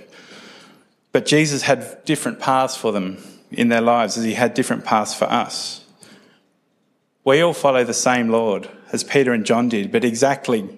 But 1.11 1.25
Jesus 1.25 1.63
had 1.63 2.05
different 2.05 2.39
paths 2.39 2.77
for 2.77 2.93
them 2.93 3.17
in 3.51 3.69
their 3.69 3.81
lives 3.81 4.17
as 4.17 4.23
he 4.23 4.33
had 4.33 4.53
different 4.53 4.85
paths 4.85 5.13
for 5.13 5.25
us. 5.25 5.85
We 7.23 7.41
all 7.41 7.53
follow 7.53 7.83
the 7.83 7.93
same 7.93 8.29
Lord 8.29 8.69
as 8.91 9.03
Peter 9.03 9.33
and 9.33 9.45
John 9.45 9.69
did, 9.69 9.91
but 9.91 10.03
exactly 10.03 10.69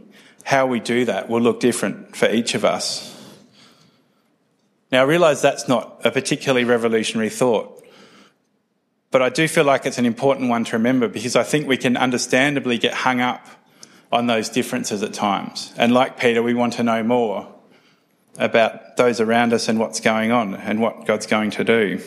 how 0.43 0.65
we 0.65 0.79
do 0.79 1.05
that 1.05 1.29
will 1.29 1.41
look 1.41 1.59
different 1.59 2.15
for 2.15 2.29
each 2.29 2.55
of 2.55 2.65
us. 2.65 3.07
Now, 4.91 5.01
I 5.01 5.05
realise 5.05 5.41
that's 5.41 5.67
not 5.67 6.01
a 6.03 6.11
particularly 6.11 6.65
revolutionary 6.65 7.29
thought, 7.29 7.85
but 9.09 9.21
I 9.21 9.29
do 9.29 9.47
feel 9.47 9.63
like 9.63 9.85
it's 9.85 9.97
an 9.97 10.05
important 10.05 10.49
one 10.49 10.65
to 10.65 10.77
remember 10.77 11.07
because 11.07 11.35
I 11.35 11.43
think 11.43 11.67
we 11.67 11.77
can 11.77 11.95
understandably 11.95 12.77
get 12.77 12.93
hung 12.93 13.21
up 13.21 13.45
on 14.11 14.27
those 14.27 14.49
differences 14.49 15.03
at 15.03 15.13
times. 15.13 15.73
And 15.77 15.93
like 15.93 16.19
Peter, 16.19 16.43
we 16.43 16.53
want 16.53 16.73
to 16.73 16.83
know 16.83 17.03
more 17.03 17.47
about 18.37 18.97
those 18.97 19.21
around 19.21 19.53
us 19.53 19.69
and 19.69 19.79
what's 19.79 19.99
going 19.99 20.31
on 20.31 20.55
and 20.55 20.81
what 20.81 21.05
God's 21.05 21.27
going 21.27 21.51
to 21.51 21.63
do. 21.63 22.01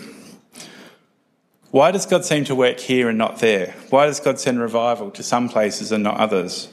Why 1.75 1.91
does 1.91 2.07
God 2.07 2.25
seem 2.25 2.45
to 2.45 2.55
work 2.55 2.79
here 2.79 3.09
and 3.09 3.19
not 3.19 3.41
there? 3.41 3.75
Why 3.91 4.07
does 4.07 4.21
God 4.21 4.39
send 4.39 4.61
revival 4.61 5.11
to 5.11 5.25
some 5.25 5.49
places 5.49 5.91
and 5.91 6.05
not 6.05 6.19
others? 6.19 6.69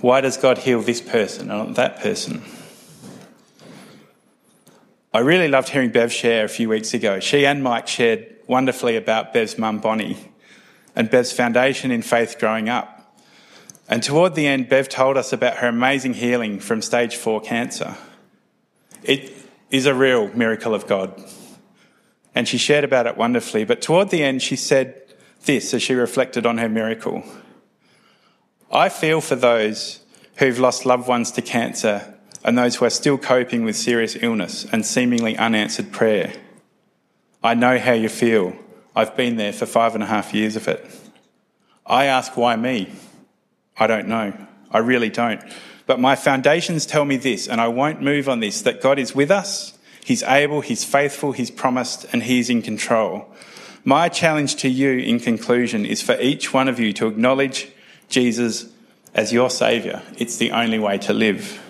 Why 0.00 0.20
does 0.20 0.36
God 0.36 0.58
heal 0.58 0.80
this 0.80 1.00
person 1.00 1.50
and 1.50 1.66
not 1.66 1.74
that 1.74 1.98
person? 1.98 2.44
I 5.12 5.18
really 5.18 5.48
loved 5.48 5.70
hearing 5.70 5.90
Bev 5.90 6.12
share 6.12 6.44
a 6.44 6.48
few 6.48 6.68
weeks 6.68 6.94
ago. 6.94 7.18
She 7.18 7.44
and 7.46 7.64
Mike 7.64 7.88
shared 7.88 8.32
wonderfully 8.46 8.94
about 8.94 9.32
Bev's 9.32 9.58
mum, 9.58 9.80
Bonnie, 9.80 10.32
and 10.94 11.10
Bev's 11.10 11.32
foundation 11.32 11.90
in 11.90 12.02
faith 12.02 12.38
growing 12.38 12.68
up. 12.68 13.12
And 13.88 14.04
toward 14.04 14.36
the 14.36 14.46
end, 14.46 14.68
Bev 14.68 14.88
told 14.88 15.16
us 15.16 15.32
about 15.32 15.56
her 15.56 15.66
amazing 15.66 16.14
healing 16.14 16.60
from 16.60 16.80
stage 16.80 17.16
four 17.16 17.40
cancer. 17.40 17.96
It 19.02 19.32
is 19.72 19.84
a 19.84 19.94
real 19.94 20.28
miracle 20.28 20.76
of 20.76 20.86
God 20.86 21.20
and 22.36 22.46
she 22.46 22.58
shared 22.58 22.84
about 22.84 23.06
it 23.06 23.16
wonderfully. 23.16 23.64
But 23.64 23.80
toward 23.80 24.10
the 24.10 24.22
end, 24.22 24.42
she 24.42 24.56
said 24.56 25.02
this 25.46 25.72
as 25.72 25.82
she 25.82 25.94
reflected 25.94 26.44
on 26.46 26.58
her 26.58 26.68
miracle 26.68 27.24
I 28.70 28.88
feel 28.88 29.20
for 29.20 29.36
those 29.36 30.00
who've 30.36 30.58
lost 30.58 30.84
loved 30.84 31.06
ones 31.06 31.30
to 31.32 31.40
cancer 31.40 32.14
and 32.44 32.58
those 32.58 32.76
who 32.76 32.84
are 32.84 32.90
still 32.90 33.16
coping 33.16 33.64
with 33.64 33.76
serious 33.76 34.16
illness 34.20 34.66
and 34.70 34.84
seemingly 34.84 35.36
unanswered 35.38 35.92
prayer. 35.92 36.32
I 37.44 37.54
know 37.54 37.78
how 37.78 37.92
you 37.92 38.08
feel. 38.08 38.56
I've 38.94 39.16
been 39.16 39.36
there 39.36 39.52
for 39.52 39.66
five 39.66 39.94
and 39.94 40.02
a 40.02 40.06
half 40.06 40.34
years 40.34 40.56
of 40.56 40.66
it. 40.66 40.84
I 41.86 42.06
ask, 42.06 42.36
why 42.36 42.56
me? 42.56 42.90
I 43.78 43.86
don't 43.86 44.08
know. 44.08 44.34
I 44.72 44.78
really 44.78 45.10
don't. 45.10 45.40
But 45.86 46.00
my 46.00 46.16
foundations 46.16 46.86
tell 46.86 47.04
me 47.04 47.16
this, 47.16 47.46
and 47.46 47.60
I 47.60 47.68
won't 47.68 48.02
move 48.02 48.28
on 48.28 48.40
this 48.40 48.62
that 48.62 48.82
God 48.82 48.98
is 48.98 49.14
with 49.14 49.30
us 49.30 49.75
He's 50.06 50.22
able, 50.22 50.60
He's 50.60 50.84
faithful, 50.84 51.32
He's 51.32 51.50
promised, 51.50 52.06
and 52.12 52.22
He's 52.22 52.48
in 52.48 52.62
control. 52.62 53.26
My 53.84 54.08
challenge 54.08 54.54
to 54.56 54.68
you 54.68 54.90
in 54.92 55.18
conclusion 55.18 55.84
is 55.84 56.00
for 56.00 56.16
each 56.20 56.52
one 56.52 56.68
of 56.68 56.78
you 56.78 56.92
to 56.92 57.08
acknowledge 57.08 57.68
Jesus 58.08 58.66
as 59.14 59.32
your 59.32 59.50
Saviour. 59.50 60.02
It's 60.16 60.36
the 60.36 60.52
only 60.52 60.78
way 60.78 60.98
to 60.98 61.12
live. 61.12 61.60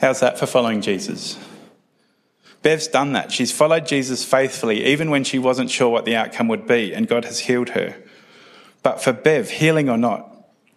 How's 0.00 0.20
that 0.20 0.38
for 0.38 0.46
following 0.46 0.80
Jesus? 0.80 1.38
Bev's 2.62 2.88
done 2.88 3.12
that. 3.12 3.30
She's 3.30 3.52
followed 3.52 3.84
Jesus 3.84 4.24
faithfully, 4.24 4.86
even 4.86 5.10
when 5.10 5.22
she 5.22 5.38
wasn't 5.38 5.70
sure 5.70 5.90
what 5.90 6.06
the 6.06 6.16
outcome 6.16 6.48
would 6.48 6.66
be, 6.66 6.94
and 6.94 7.06
God 7.06 7.26
has 7.26 7.40
healed 7.40 7.68
her. 7.70 7.94
But 8.82 9.02
for 9.02 9.12
Bev, 9.12 9.50
healing 9.50 9.90
or 9.90 9.98
not, 9.98 10.34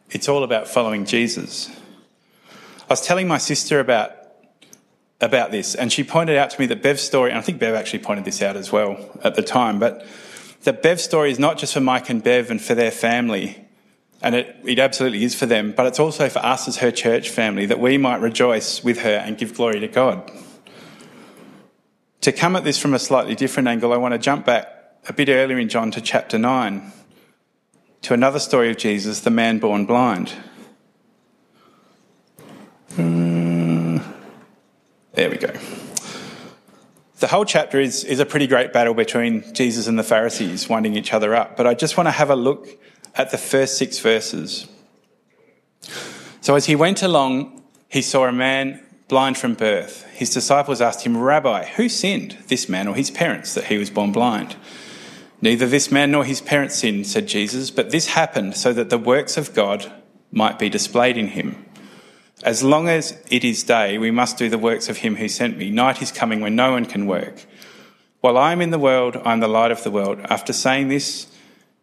it's 0.09 0.27
all 0.27 0.43
about 0.43 0.67
following 0.67 1.05
Jesus. 1.05 1.69
I 2.81 2.89
was 2.89 3.07
telling 3.07 3.29
my 3.29 3.37
sister 3.37 3.79
about 3.79 4.17
about 5.21 5.51
this, 5.51 5.75
and 5.75 5.91
she 5.91 6.03
pointed 6.03 6.37
out 6.37 6.49
to 6.49 6.59
me 6.59 6.65
that 6.67 6.81
Bev's 6.81 7.01
story, 7.01 7.29
and 7.29 7.39
I 7.39 7.41
think 7.41 7.59
Bev 7.59 7.75
actually 7.75 7.99
pointed 7.99 8.25
this 8.25 8.41
out 8.41 8.57
as 8.57 8.71
well 8.71 8.97
at 9.23 9.35
the 9.35 9.43
time, 9.43 9.79
but 9.79 10.05
that 10.63 10.81
Bev's 10.81 11.03
story 11.03 11.31
is 11.31 11.39
not 11.39 11.57
just 11.57 11.73
for 11.73 11.81
Mike 11.81 12.09
and 12.09 12.23
Bev 12.23 12.49
and 12.49 12.61
for 12.61 12.75
their 12.75 12.91
family, 12.91 13.65
and 14.21 14.35
it, 14.35 14.55
it 14.65 14.79
absolutely 14.79 15.23
is 15.23 15.35
for 15.35 15.45
them, 15.45 15.73
but 15.75 15.85
it's 15.85 15.99
also 15.99 16.27
for 16.27 16.39
us 16.39 16.67
as 16.67 16.77
her 16.77 16.91
church 16.91 17.29
family, 17.29 17.65
that 17.67 17.79
we 17.79 17.97
might 17.97 18.19
rejoice 18.19 18.83
with 18.83 18.99
her 18.99 19.15
and 19.15 19.37
give 19.37 19.55
glory 19.55 19.79
to 19.79 19.87
God. 19.87 20.29
To 22.21 22.31
come 22.31 22.55
at 22.55 22.63
this 22.63 22.77
from 22.77 22.93
a 22.93 22.99
slightly 22.99 23.35
different 23.35 23.67
angle, 23.67 23.93
I 23.93 23.97
want 23.97 24.13
to 24.13 24.19
jump 24.19 24.45
back 24.45 24.67
a 25.07 25.13
bit 25.13 25.29
earlier 25.29 25.57
in 25.57 25.69
John 25.69 25.91
to 25.91 26.01
chapter 26.01 26.37
9 26.37 26.91
to 28.03 28.13
another 28.13 28.39
story 28.39 28.69
of 28.69 28.77
Jesus, 28.77 29.19
the 29.19 29.29
man 29.29 29.59
born 29.59 29.85
blind. 29.85 30.33
Uh, 32.97 33.50
there 35.13 35.29
we 35.29 35.37
go. 35.37 35.51
The 37.19 37.27
whole 37.27 37.45
chapter 37.45 37.79
is, 37.79 38.03
is 38.03 38.19
a 38.19 38.25
pretty 38.25 38.47
great 38.47 38.73
battle 38.73 38.93
between 38.93 39.53
Jesus 39.53 39.87
and 39.87 39.99
the 39.99 40.03
Pharisees, 40.03 40.67
winding 40.67 40.95
each 40.95 41.13
other 41.13 41.35
up. 41.35 41.55
But 41.55 41.67
I 41.67 41.75
just 41.75 41.95
want 41.97 42.07
to 42.07 42.11
have 42.11 42.29
a 42.29 42.35
look 42.35 42.67
at 43.15 43.29
the 43.29 43.37
first 43.37 43.77
six 43.77 43.99
verses. 43.99 44.67
So 46.41 46.55
as 46.55 46.65
he 46.65 46.75
went 46.75 47.03
along, 47.03 47.61
he 47.89 48.01
saw 48.01 48.25
a 48.25 48.31
man 48.31 48.83
blind 49.07 49.37
from 49.37 49.53
birth. 49.53 50.05
His 50.13 50.31
disciples 50.31 50.81
asked 50.81 51.05
him, 51.05 51.17
Rabbi, 51.17 51.65
who 51.65 51.89
sinned, 51.89 52.37
this 52.47 52.67
man 52.67 52.87
or 52.87 52.95
his 52.95 53.11
parents, 53.11 53.53
that 53.53 53.65
he 53.65 53.77
was 53.77 53.89
born 53.89 54.11
blind? 54.11 54.55
Neither 55.41 55.67
this 55.67 55.91
man 55.91 56.11
nor 56.11 56.23
his 56.23 56.39
parents 56.39 56.75
sinned, 56.75 57.05
said 57.05 57.27
Jesus, 57.27 57.69
but 57.71 57.91
this 57.91 58.07
happened 58.07 58.55
so 58.55 58.73
that 58.73 58.89
the 58.89 58.97
works 58.97 59.37
of 59.37 59.53
God 59.53 59.91
might 60.31 60.57
be 60.57 60.69
displayed 60.69 61.17
in 61.17 61.27
him. 61.27 61.65
As 62.43 62.63
long 62.63 62.89
as 62.89 63.21
it 63.29 63.43
is 63.43 63.63
day, 63.63 63.97
we 63.97 64.09
must 64.09 64.37
do 64.37 64.49
the 64.49 64.57
works 64.57 64.89
of 64.89 64.97
him 64.97 65.15
who 65.15 65.27
sent 65.27 65.57
me. 65.57 65.69
Night 65.69 66.01
is 66.01 66.11
coming 66.11 66.41
when 66.41 66.55
no 66.55 66.71
one 66.71 66.85
can 66.85 67.05
work. 67.05 67.45
While 68.21 68.37
I 68.37 68.51
am 68.51 68.61
in 68.61 68.71
the 68.71 68.79
world, 68.79 69.17
I 69.23 69.33
am 69.33 69.39
the 69.39 69.47
light 69.47 69.71
of 69.71 69.83
the 69.83 69.91
world. 69.91 70.19
After 70.25 70.53
saying 70.53 70.87
this, 70.87 71.27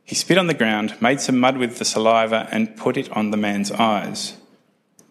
he 0.05 0.15
spit 0.15 0.39
on 0.39 0.47
the 0.47 0.55
ground, 0.55 1.01
made 1.01 1.21
some 1.21 1.39
mud 1.39 1.59
with 1.59 1.79
the 1.79 1.85
saliva, 1.85 2.49
and 2.51 2.77
put 2.77 2.97
it 2.97 3.11
on 3.13 3.31
the 3.31 3.37
man's 3.37 3.71
eyes. 3.71 4.37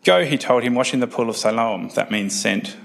Go, 0.04 0.26
he 0.26 0.38
told 0.38 0.64
him, 0.64 0.74
wash 0.74 0.94
in 0.94 1.02
the 1.02 1.08
pool 1.08 1.30
of 1.30 1.38
Siloam. 1.38 1.90
That 1.96 2.12
means 2.12 2.40
sent. 2.40 2.78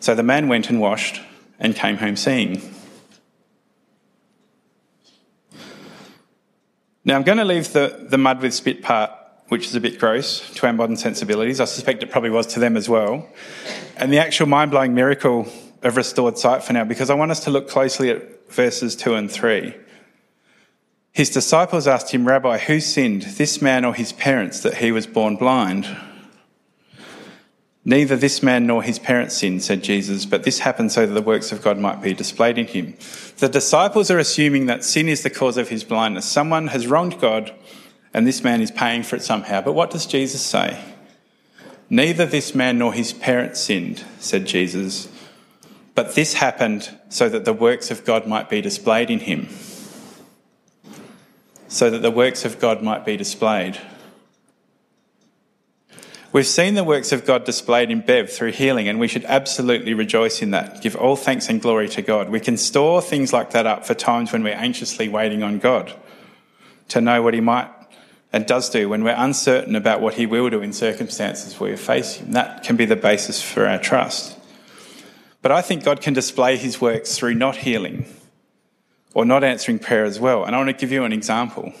So 0.00 0.14
the 0.14 0.24
man 0.24 0.48
went 0.48 0.68
and 0.68 0.80
washed 0.80 1.20
and 1.58 1.76
came 1.76 1.98
home 1.98 2.16
seeing. 2.16 2.60
Now 7.04 7.14
I'm 7.16 7.22
going 7.22 7.38
to 7.38 7.44
leave 7.44 7.72
the, 7.72 8.06
the 8.08 8.18
mud 8.18 8.42
with 8.42 8.54
spit 8.54 8.82
part, 8.82 9.12
which 9.52 9.66
is 9.66 9.74
a 9.74 9.80
bit 9.80 9.98
gross 9.98 10.50
to 10.54 10.66
our 10.66 10.72
modern 10.72 10.96
sensibilities. 10.96 11.60
I 11.60 11.66
suspect 11.66 12.02
it 12.02 12.10
probably 12.10 12.30
was 12.30 12.46
to 12.54 12.58
them 12.58 12.74
as 12.74 12.88
well. 12.88 13.28
And 13.98 14.10
the 14.10 14.16
actual 14.16 14.46
mind 14.46 14.70
blowing 14.70 14.94
miracle 14.94 15.46
of 15.82 15.98
restored 15.98 16.38
sight 16.38 16.64
for 16.64 16.72
now, 16.72 16.84
because 16.84 17.10
I 17.10 17.14
want 17.14 17.32
us 17.32 17.40
to 17.40 17.50
look 17.50 17.68
closely 17.68 18.08
at 18.08 18.50
verses 18.50 18.96
2 18.96 19.14
and 19.14 19.30
3. 19.30 19.74
His 21.12 21.28
disciples 21.28 21.86
asked 21.86 22.12
him, 22.12 22.26
Rabbi, 22.26 22.56
who 22.56 22.80
sinned, 22.80 23.24
this 23.36 23.60
man 23.60 23.84
or 23.84 23.92
his 23.92 24.14
parents, 24.14 24.60
that 24.60 24.78
he 24.78 24.90
was 24.90 25.06
born 25.06 25.36
blind? 25.36 25.86
Neither 27.84 28.16
this 28.16 28.42
man 28.42 28.66
nor 28.66 28.82
his 28.82 28.98
parents 28.98 29.36
sinned, 29.36 29.62
said 29.62 29.84
Jesus, 29.84 30.24
but 30.24 30.44
this 30.44 30.60
happened 30.60 30.92
so 30.92 31.04
that 31.04 31.12
the 31.12 31.20
works 31.20 31.52
of 31.52 31.60
God 31.60 31.76
might 31.76 32.00
be 32.00 32.14
displayed 32.14 32.56
in 32.56 32.66
him. 32.66 32.96
The 33.36 33.50
disciples 33.50 34.10
are 34.10 34.18
assuming 34.18 34.64
that 34.66 34.82
sin 34.82 35.10
is 35.10 35.22
the 35.22 35.28
cause 35.28 35.58
of 35.58 35.68
his 35.68 35.84
blindness. 35.84 36.24
Someone 36.24 36.68
has 36.68 36.86
wronged 36.86 37.20
God, 37.20 37.52
and 38.14 38.26
this 38.26 38.42
man 38.42 38.60
is 38.60 38.70
paying 38.70 39.02
for 39.02 39.16
it 39.16 39.22
somehow. 39.22 39.60
But 39.60 39.72
what 39.72 39.90
does 39.90 40.06
Jesus 40.06 40.42
say? 40.42 40.82
Neither 41.88 42.26
this 42.26 42.54
man 42.54 42.78
nor 42.78 42.92
his 42.92 43.12
parents 43.12 43.60
sinned, 43.60 44.04
said 44.18 44.46
Jesus, 44.46 45.08
but 45.94 46.14
this 46.14 46.34
happened 46.34 46.90
so 47.10 47.28
that 47.28 47.44
the 47.44 47.52
works 47.52 47.90
of 47.90 48.04
God 48.04 48.26
might 48.26 48.48
be 48.48 48.60
displayed 48.60 49.10
in 49.10 49.20
him. 49.20 49.48
So 51.68 51.90
that 51.90 52.00
the 52.00 52.10
works 52.10 52.44
of 52.44 52.58
God 52.58 52.82
might 52.82 53.04
be 53.04 53.16
displayed. 53.16 53.78
We've 56.32 56.46
seen 56.46 56.74
the 56.74 56.84
works 56.84 57.12
of 57.12 57.26
God 57.26 57.44
displayed 57.44 57.90
in 57.90 58.00
Bev 58.00 58.32
through 58.32 58.52
healing, 58.52 58.88
and 58.88 58.98
we 58.98 59.06
should 59.06 59.26
absolutely 59.26 59.92
rejoice 59.92 60.40
in 60.40 60.52
that. 60.52 60.80
Give 60.80 60.96
all 60.96 61.14
thanks 61.14 61.50
and 61.50 61.60
glory 61.60 61.90
to 61.90 62.00
God. 62.00 62.30
We 62.30 62.40
can 62.40 62.56
store 62.56 63.02
things 63.02 63.34
like 63.34 63.50
that 63.50 63.66
up 63.66 63.84
for 63.84 63.92
times 63.92 64.32
when 64.32 64.42
we're 64.42 64.54
anxiously 64.54 65.10
waiting 65.10 65.42
on 65.42 65.58
God 65.58 65.92
to 66.88 67.02
know 67.02 67.20
what 67.20 67.34
He 67.34 67.40
might 67.40 67.68
and 68.32 68.46
does 68.46 68.70
do 68.70 68.88
when 68.88 69.04
we're 69.04 69.14
uncertain 69.16 69.76
about 69.76 70.00
what 70.00 70.14
He 70.14 70.26
will 70.26 70.48
do 70.48 70.62
in 70.62 70.72
circumstances 70.72 71.58
where 71.60 71.70
we 71.70 71.76
face 71.76 72.14
Him. 72.14 72.32
That 72.32 72.62
can 72.62 72.76
be 72.76 72.86
the 72.86 72.96
basis 72.96 73.42
for 73.42 73.66
our 73.66 73.78
trust. 73.78 74.38
But 75.42 75.52
I 75.52 75.60
think 75.60 75.84
God 75.84 76.00
can 76.00 76.14
display 76.14 76.56
His 76.56 76.80
works 76.80 77.16
through 77.16 77.34
not 77.34 77.56
healing 77.56 78.06
or 79.14 79.24
not 79.24 79.44
answering 79.44 79.78
prayer 79.78 80.04
as 80.04 80.18
well. 80.18 80.44
And 80.44 80.54
I 80.54 80.58
want 80.58 80.70
to 80.70 80.76
give 80.76 80.92
you 80.92 81.04
an 81.04 81.12
example. 81.12 81.72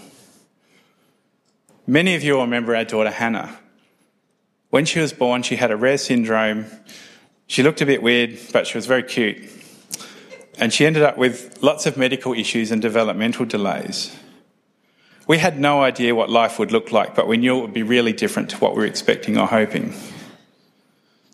Many 1.86 2.14
of 2.14 2.22
you 2.22 2.40
remember 2.40 2.76
our 2.76 2.84
daughter 2.84 3.10
Hannah. 3.10 3.58
When 4.70 4.84
she 4.84 5.00
was 5.00 5.12
born, 5.12 5.42
she 5.42 5.56
had 5.56 5.70
a 5.70 5.76
rare 5.76 5.98
syndrome. 5.98 6.66
She 7.46 7.62
looked 7.62 7.80
a 7.80 7.86
bit 7.86 8.02
weird, 8.02 8.38
but 8.52 8.66
she 8.66 8.78
was 8.78 8.86
very 8.86 9.02
cute. 9.02 9.38
And 10.58 10.72
she 10.72 10.86
ended 10.86 11.02
up 11.02 11.16
with 11.16 11.62
lots 11.62 11.86
of 11.86 11.96
medical 11.96 12.34
issues 12.34 12.70
and 12.70 12.80
developmental 12.80 13.46
delays. 13.46 14.14
We 15.26 15.38
had 15.38 15.58
no 15.58 15.82
idea 15.82 16.14
what 16.14 16.30
life 16.30 16.58
would 16.58 16.72
look 16.72 16.92
like, 16.92 17.14
but 17.14 17.28
we 17.28 17.36
knew 17.36 17.58
it 17.58 17.62
would 17.62 17.74
be 17.74 17.82
really 17.82 18.12
different 18.12 18.50
to 18.50 18.56
what 18.58 18.74
we 18.74 18.80
were 18.80 18.86
expecting 18.86 19.38
or 19.38 19.46
hoping. 19.46 19.94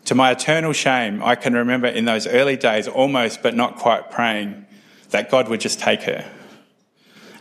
To 0.05 0.15
my 0.15 0.31
eternal 0.31 0.73
shame, 0.73 1.21
I 1.23 1.35
can 1.35 1.53
remember 1.53 1.87
in 1.87 2.05
those 2.05 2.27
early 2.27 2.55
days 2.55 2.87
almost 2.87 3.41
but 3.41 3.55
not 3.55 3.77
quite 3.77 4.11
praying 4.11 4.65
that 5.09 5.31
God 5.31 5.49
would 5.49 5.59
just 5.59 5.79
take 5.79 6.03
her 6.03 6.29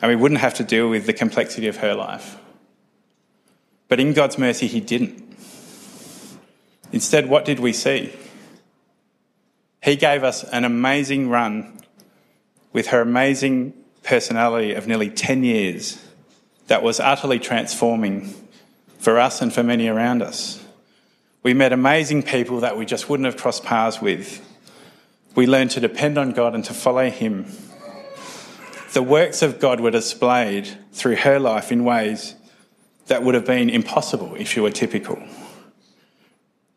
and 0.00 0.08
we 0.08 0.16
wouldn't 0.16 0.40
have 0.40 0.54
to 0.54 0.64
deal 0.64 0.88
with 0.88 1.06
the 1.06 1.12
complexity 1.12 1.66
of 1.66 1.78
her 1.78 1.94
life. 1.94 2.38
But 3.88 4.00
in 4.00 4.12
God's 4.12 4.38
mercy, 4.38 4.66
He 4.66 4.80
didn't. 4.80 5.24
Instead, 6.92 7.28
what 7.28 7.44
did 7.44 7.58
we 7.58 7.72
see? 7.72 8.12
He 9.82 9.96
gave 9.96 10.24
us 10.24 10.44
an 10.44 10.64
amazing 10.64 11.28
run 11.30 11.80
with 12.72 12.88
her 12.88 13.00
amazing 13.00 13.74
personality 14.02 14.72
of 14.74 14.86
nearly 14.86 15.10
10 15.10 15.44
years 15.44 16.02
that 16.68 16.82
was 16.82 17.00
utterly 17.00 17.38
transforming 17.38 18.32
for 18.98 19.18
us 19.18 19.42
and 19.42 19.52
for 19.52 19.62
many 19.62 19.88
around 19.88 20.22
us. 20.22 20.64
We 21.42 21.54
met 21.54 21.72
amazing 21.72 22.22
people 22.22 22.60
that 22.60 22.76
we 22.76 22.86
just 22.86 23.08
wouldn't 23.08 23.26
have 23.26 23.36
crossed 23.36 23.64
paths 23.64 24.00
with. 24.00 24.44
We 25.34 25.46
learned 25.46 25.70
to 25.72 25.80
depend 25.80 26.18
on 26.18 26.32
God 26.32 26.54
and 26.54 26.64
to 26.64 26.74
follow 26.74 27.10
Him. 27.10 27.46
The 28.92 29.02
works 29.02 29.42
of 29.42 29.60
God 29.60 29.80
were 29.80 29.90
displayed 29.90 30.68
through 30.92 31.16
her 31.16 31.38
life 31.38 31.70
in 31.70 31.84
ways 31.84 32.34
that 33.06 33.22
would 33.22 33.34
have 33.34 33.46
been 33.46 33.70
impossible 33.70 34.34
if 34.36 34.48
she 34.48 34.60
were 34.60 34.70
typical. 34.70 35.22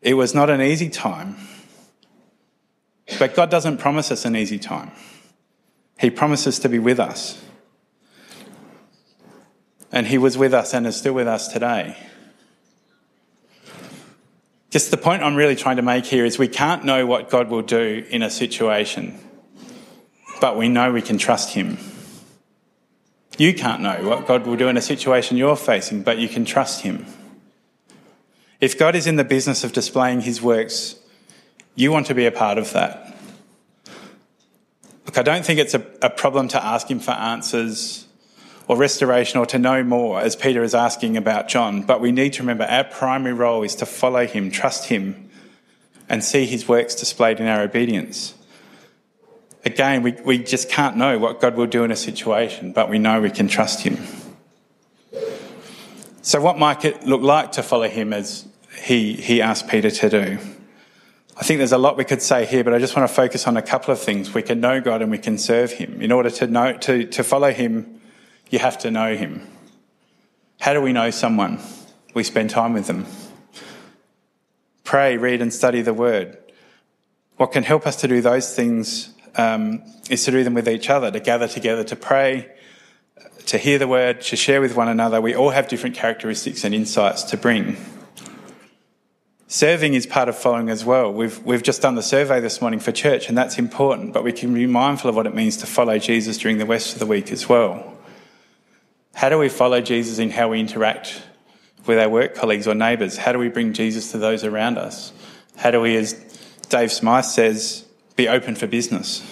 It 0.00 0.14
was 0.14 0.34
not 0.34 0.50
an 0.50 0.60
easy 0.60 0.88
time. 0.88 1.36
But 3.18 3.34
God 3.34 3.50
doesn't 3.50 3.78
promise 3.78 4.10
us 4.10 4.24
an 4.24 4.36
easy 4.36 4.58
time. 4.58 4.90
He 5.98 6.10
promises 6.10 6.58
to 6.60 6.68
be 6.68 6.78
with 6.78 6.98
us. 6.98 7.42
And 9.92 10.06
He 10.06 10.18
was 10.18 10.36
with 10.36 10.52
us 10.54 10.74
and 10.74 10.86
is 10.86 10.96
still 10.96 11.12
with 11.12 11.28
us 11.28 11.48
today. 11.48 11.96
Just 14.70 14.90
the 14.90 14.96
point 14.96 15.22
I'm 15.22 15.36
really 15.36 15.54
trying 15.54 15.76
to 15.76 15.82
make 15.82 16.06
here 16.06 16.24
is 16.24 16.38
we 16.38 16.48
can't 16.48 16.84
know 16.84 17.06
what 17.06 17.28
God 17.28 17.50
will 17.50 17.62
do 17.62 18.04
in 18.08 18.22
a 18.22 18.30
situation, 18.30 19.18
but 20.40 20.56
we 20.56 20.68
know 20.68 20.90
we 20.92 21.02
can 21.02 21.18
trust 21.18 21.52
Him. 21.52 21.76
You 23.38 23.54
can't 23.54 23.82
know 23.82 24.08
what 24.08 24.26
God 24.26 24.46
will 24.46 24.56
do 24.56 24.68
in 24.68 24.76
a 24.76 24.82
situation 24.82 25.36
you're 25.36 25.56
facing, 25.56 26.02
but 26.02 26.18
you 26.18 26.28
can 26.28 26.44
trust 26.44 26.80
Him. 26.80 27.06
If 28.62 28.78
God 28.78 28.94
is 28.94 29.08
in 29.08 29.16
the 29.16 29.24
business 29.24 29.64
of 29.64 29.72
displaying 29.72 30.20
his 30.20 30.40
works, 30.40 30.94
you 31.74 31.90
want 31.90 32.06
to 32.06 32.14
be 32.14 32.26
a 32.26 32.30
part 32.30 32.58
of 32.58 32.72
that. 32.74 33.12
Look, 35.04 35.18
I 35.18 35.22
don't 35.22 35.44
think 35.44 35.58
it's 35.58 35.74
a, 35.74 35.84
a 36.00 36.08
problem 36.08 36.46
to 36.46 36.64
ask 36.64 36.88
him 36.88 37.00
for 37.00 37.10
answers 37.10 38.01
or 38.72 38.76
restoration 38.76 39.38
or 39.38 39.44
to 39.44 39.58
know 39.58 39.84
more, 39.84 40.18
as 40.18 40.34
Peter 40.34 40.62
is 40.62 40.74
asking 40.74 41.18
about 41.18 41.46
John, 41.46 41.82
but 41.82 42.00
we 42.00 42.10
need 42.10 42.32
to 42.34 42.42
remember 42.42 42.64
our 42.64 42.84
primary 42.84 43.34
role 43.34 43.62
is 43.62 43.74
to 43.76 43.86
follow 43.86 44.26
him, 44.26 44.50
trust 44.50 44.86
him, 44.86 45.28
and 46.08 46.24
see 46.24 46.46
his 46.46 46.66
works 46.66 46.94
displayed 46.94 47.38
in 47.38 47.46
our 47.46 47.60
obedience. 47.60 48.34
Again, 49.66 50.02
we, 50.02 50.12
we 50.24 50.38
just 50.38 50.70
can't 50.70 50.96
know 50.96 51.18
what 51.18 51.38
God 51.38 51.54
will 51.54 51.66
do 51.66 51.84
in 51.84 51.90
a 51.90 51.96
situation, 51.96 52.72
but 52.72 52.88
we 52.88 52.98
know 52.98 53.20
we 53.20 53.30
can 53.30 53.46
trust 53.46 53.80
him. 53.80 53.98
So, 56.22 56.40
what 56.40 56.58
might 56.58 56.86
it 56.86 57.04
look 57.04 57.20
like 57.20 57.52
to 57.52 57.62
follow 57.62 57.88
him 57.88 58.14
as 58.14 58.46
he, 58.82 59.12
he 59.12 59.42
asked 59.42 59.68
Peter 59.68 59.90
to 59.90 60.08
do. 60.08 60.38
I 61.36 61.44
think 61.44 61.58
there's 61.58 61.72
a 61.72 61.78
lot 61.78 61.98
we 61.98 62.04
could 62.04 62.22
say 62.22 62.46
here, 62.46 62.64
but 62.64 62.72
I 62.72 62.78
just 62.78 62.96
want 62.96 63.06
to 63.06 63.14
focus 63.14 63.46
on 63.46 63.58
a 63.58 63.62
couple 63.62 63.92
of 63.92 64.00
things. 64.00 64.32
We 64.32 64.42
can 64.42 64.60
know 64.60 64.80
God 64.80 65.02
and 65.02 65.10
we 65.10 65.18
can 65.18 65.36
serve 65.36 65.72
Him. 65.72 66.00
In 66.00 66.10
order 66.10 66.30
to 66.30 66.46
know 66.46 66.72
to, 66.78 67.04
to 67.04 67.22
follow 67.22 67.52
Him, 67.52 68.00
you 68.52 68.58
have 68.58 68.78
to 68.78 68.90
know 68.90 69.16
Him. 69.16 69.48
How 70.60 70.74
do 70.74 70.80
we 70.80 70.92
know 70.92 71.10
someone? 71.10 71.58
We 72.14 72.22
spend 72.22 72.50
time 72.50 72.74
with 72.74 72.86
them. 72.86 73.06
Pray, 74.84 75.16
read, 75.16 75.40
and 75.40 75.52
study 75.52 75.80
the 75.80 75.94
Word. 75.94 76.36
What 77.38 77.50
can 77.50 77.64
help 77.64 77.86
us 77.86 77.96
to 77.96 78.08
do 78.08 78.20
those 78.20 78.54
things 78.54 79.12
um, 79.36 79.82
is 80.10 80.24
to 80.26 80.30
do 80.30 80.44
them 80.44 80.52
with 80.52 80.68
each 80.68 80.90
other, 80.90 81.10
to 81.10 81.18
gather 81.18 81.48
together, 81.48 81.82
to 81.84 81.96
pray, 81.96 82.52
to 83.46 83.56
hear 83.56 83.78
the 83.78 83.88
Word, 83.88 84.20
to 84.20 84.36
share 84.36 84.60
with 84.60 84.76
one 84.76 84.88
another. 84.88 85.20
We 85.20 85.34
all 85.34 85.50
have 85.50 85.66
different 85.66 85.96
characteristics 85.96 86.62
and 86.62 86.74
insights 86.74 87.22
to 87.24 87.38
bring. 87.38 87.78
Serving 89.48 89.94
is 89.94 90.06
part 90.06 90.28
of 90.28 90.36
following 90.36 90.68
as 90.68 90.84
well. 90.84 91.10
We've, 91.10 91.42
we've 91.42 91.62
just 91.62 91.80
done 91.80 91.94
the 91.94 92.02
survey 92.02 92.40
this 92.40 92.60
morning 92.60 92.80
for 92.80 92.92
church, 92.92 93.28
and 93.30 93.36
that's 93.36 93.58
important, 93.58 94.12
but 94.12 94.24
we 94.24 94.32
can 94.32 94.52
be 94.52 94.66
mindful 94.66 95.08
of 95.08 95.16
what 95.16 95.26
it 95.26 95.34
means 95.34 95.56
to 95.58 95.66
follow 95.66 95.98
Jesus 95.98 96.36
during 96.36 96.58
the 96.58 96.66
rest 96.66 96.92
of 96.92 96.98
the 96.98 97.06
week 97.06 97.32
as 97.32 97.48
well. 97.48 97.96
How 99.14 99.28
do 99.28 99.38
we 99.38 99.48
follow 99.48 99.80
Jesus 99.80 100.18
in 100.18 100.30
how 100.30 100.48
we 100.48 100.60
interact 100.60 101.22
with 101.86 101.98
our 101.98 102.08
work 102.08 102.34
colleagues 102.34 102.66
or 102.66 102.74
neighbours? 102.74 103.16
How 103.16 103.32
do 103.32 103.38
we 103.38 103.48
bring 103.48 103.72
Jesus 103.72 104.12
to 104.12 104.18
those 104.18 104.44
around 104.44 104.78
us? 104.78 105.12
How 105.56 105.70
do 105.70 105.80
we, 105.80 105.96
as 105.96 106.14
Dave 106.68 106.90
Smythe 106.90 107.24
says, 107.24 107.84
be 108.16 108.28
open 108.28 108.54
for 108.54 108.66
business? 108.66 109.22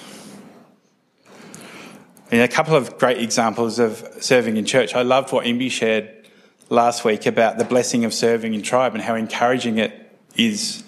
And 2.31 2.41
a 2.41 2.49
couple 2.49 2.77
of 2.77 2.99
great 2.99 3.19
examples 3.19 3.79
of 3.79 4.07
serving 4.21 4.57
in 4.57 4.65
church. 4.65 4.95
I 4.95 5.03
loved 5.03 5.33
what 5.33 5.47
Imbi 5.47 5.71
shared 5.71 6.29
last 6.69 7.05
week 7.05 7.27
about 7.27 7.59
the 7.59 7.65
blessing 7.65 8.05
of 8.05 8.15
serving 8.15 8.55
in 8.55 8.63
tribe 8.63 8.95
and 8.95 9.03
how 9.03 9.17
encouraging 9.17 9.79
it 9.79 10.17
is 10.37 10.85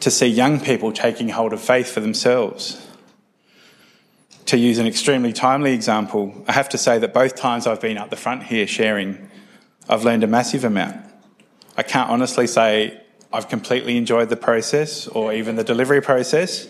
to 0.00 0.10
see 0.10 0.26
young 0.26 0.60
people 0.60 0.92
taking 0.92 1.30
hold 1.30 1.54
of 1.54 1.60
faith 1.60 1.90
for 1.90 2.00
themselves. 2.00 2.85
To 4.46 4.56
use 4.56 4.78
an 4.78 4.86
extremely 4.86 5.32
timely 5.32 5.72
example, 5.72 6.44
I 6.46 6.52
have 6.52 6.68
to 6.68 6.78
say 6.78 6.98
that 7.00 7.12
both 7.12 7.34
times 7.34 7.66
I've 7.66 7.80
been 7.80 7.98
up 7.98 8.10
the 8.10 8.16
front 8.16 8.44
here 8.44 8.68
sharing, 8.68 9.28
I've 9.88 10.04
learned 10.04 10.22
a 10.22 10.28
massive 10.28 10.64
amount. 10.64 11.04
I 11.76 11.82
can't 11.82 12.10
honestly 12.10 12.46
say 12.46 13.02
I've 13.32 13.48
completely 13.48 13.96
enjoyed 13.96 14.28
the 14.28 14.36
process 14.36 15.08
or 15.08 15.32
even 15.32 15.56
the 15.56 15.64
delivery 15.64 16.00
process. 16.00 16.68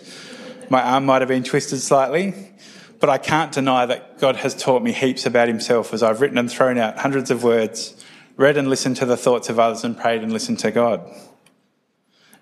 My 0.71 0.81
arm 0.81 1.05
might 1.05 1.21
have 1.21 1.29
been 1.29 1.43
twisted 1.43 1.79
slightly, 1.79 2.33
but 2.99 3.11
I 3.11 3.19
can't 3.19 3.51
deny 3.51 3.85
that 3.85 4.17
God 4.17 4.37
has 4.37 4.55
taught 4.55 4.81
me 4.81 4.91
heaps 4.91 5.27
about 5.27 5.47
Himself 5.47 5.93
as 5.93 6.01
I've 6.01 6.19
written 6.19 6.39
and 6.39 6.51
thrown 6.51 6.79
out 6.79 6.97
hundreds 6.97 7.29
of 7.29 7.43
words, 7.43 8.03
read 8.37 8.57
and 8.57 8.71
listened 8.71 8.97
to 8.97 9.05
the 9.05 9.17
thoughts 9.17 9.49
of 9.49 9.59
others, 9.59 9.83
and 9.83 9.95
prayed 9.95 10.23
and 10.23 10.33
listened 10.33 10.57
to 10.59 10.71
God. 10.71 11.07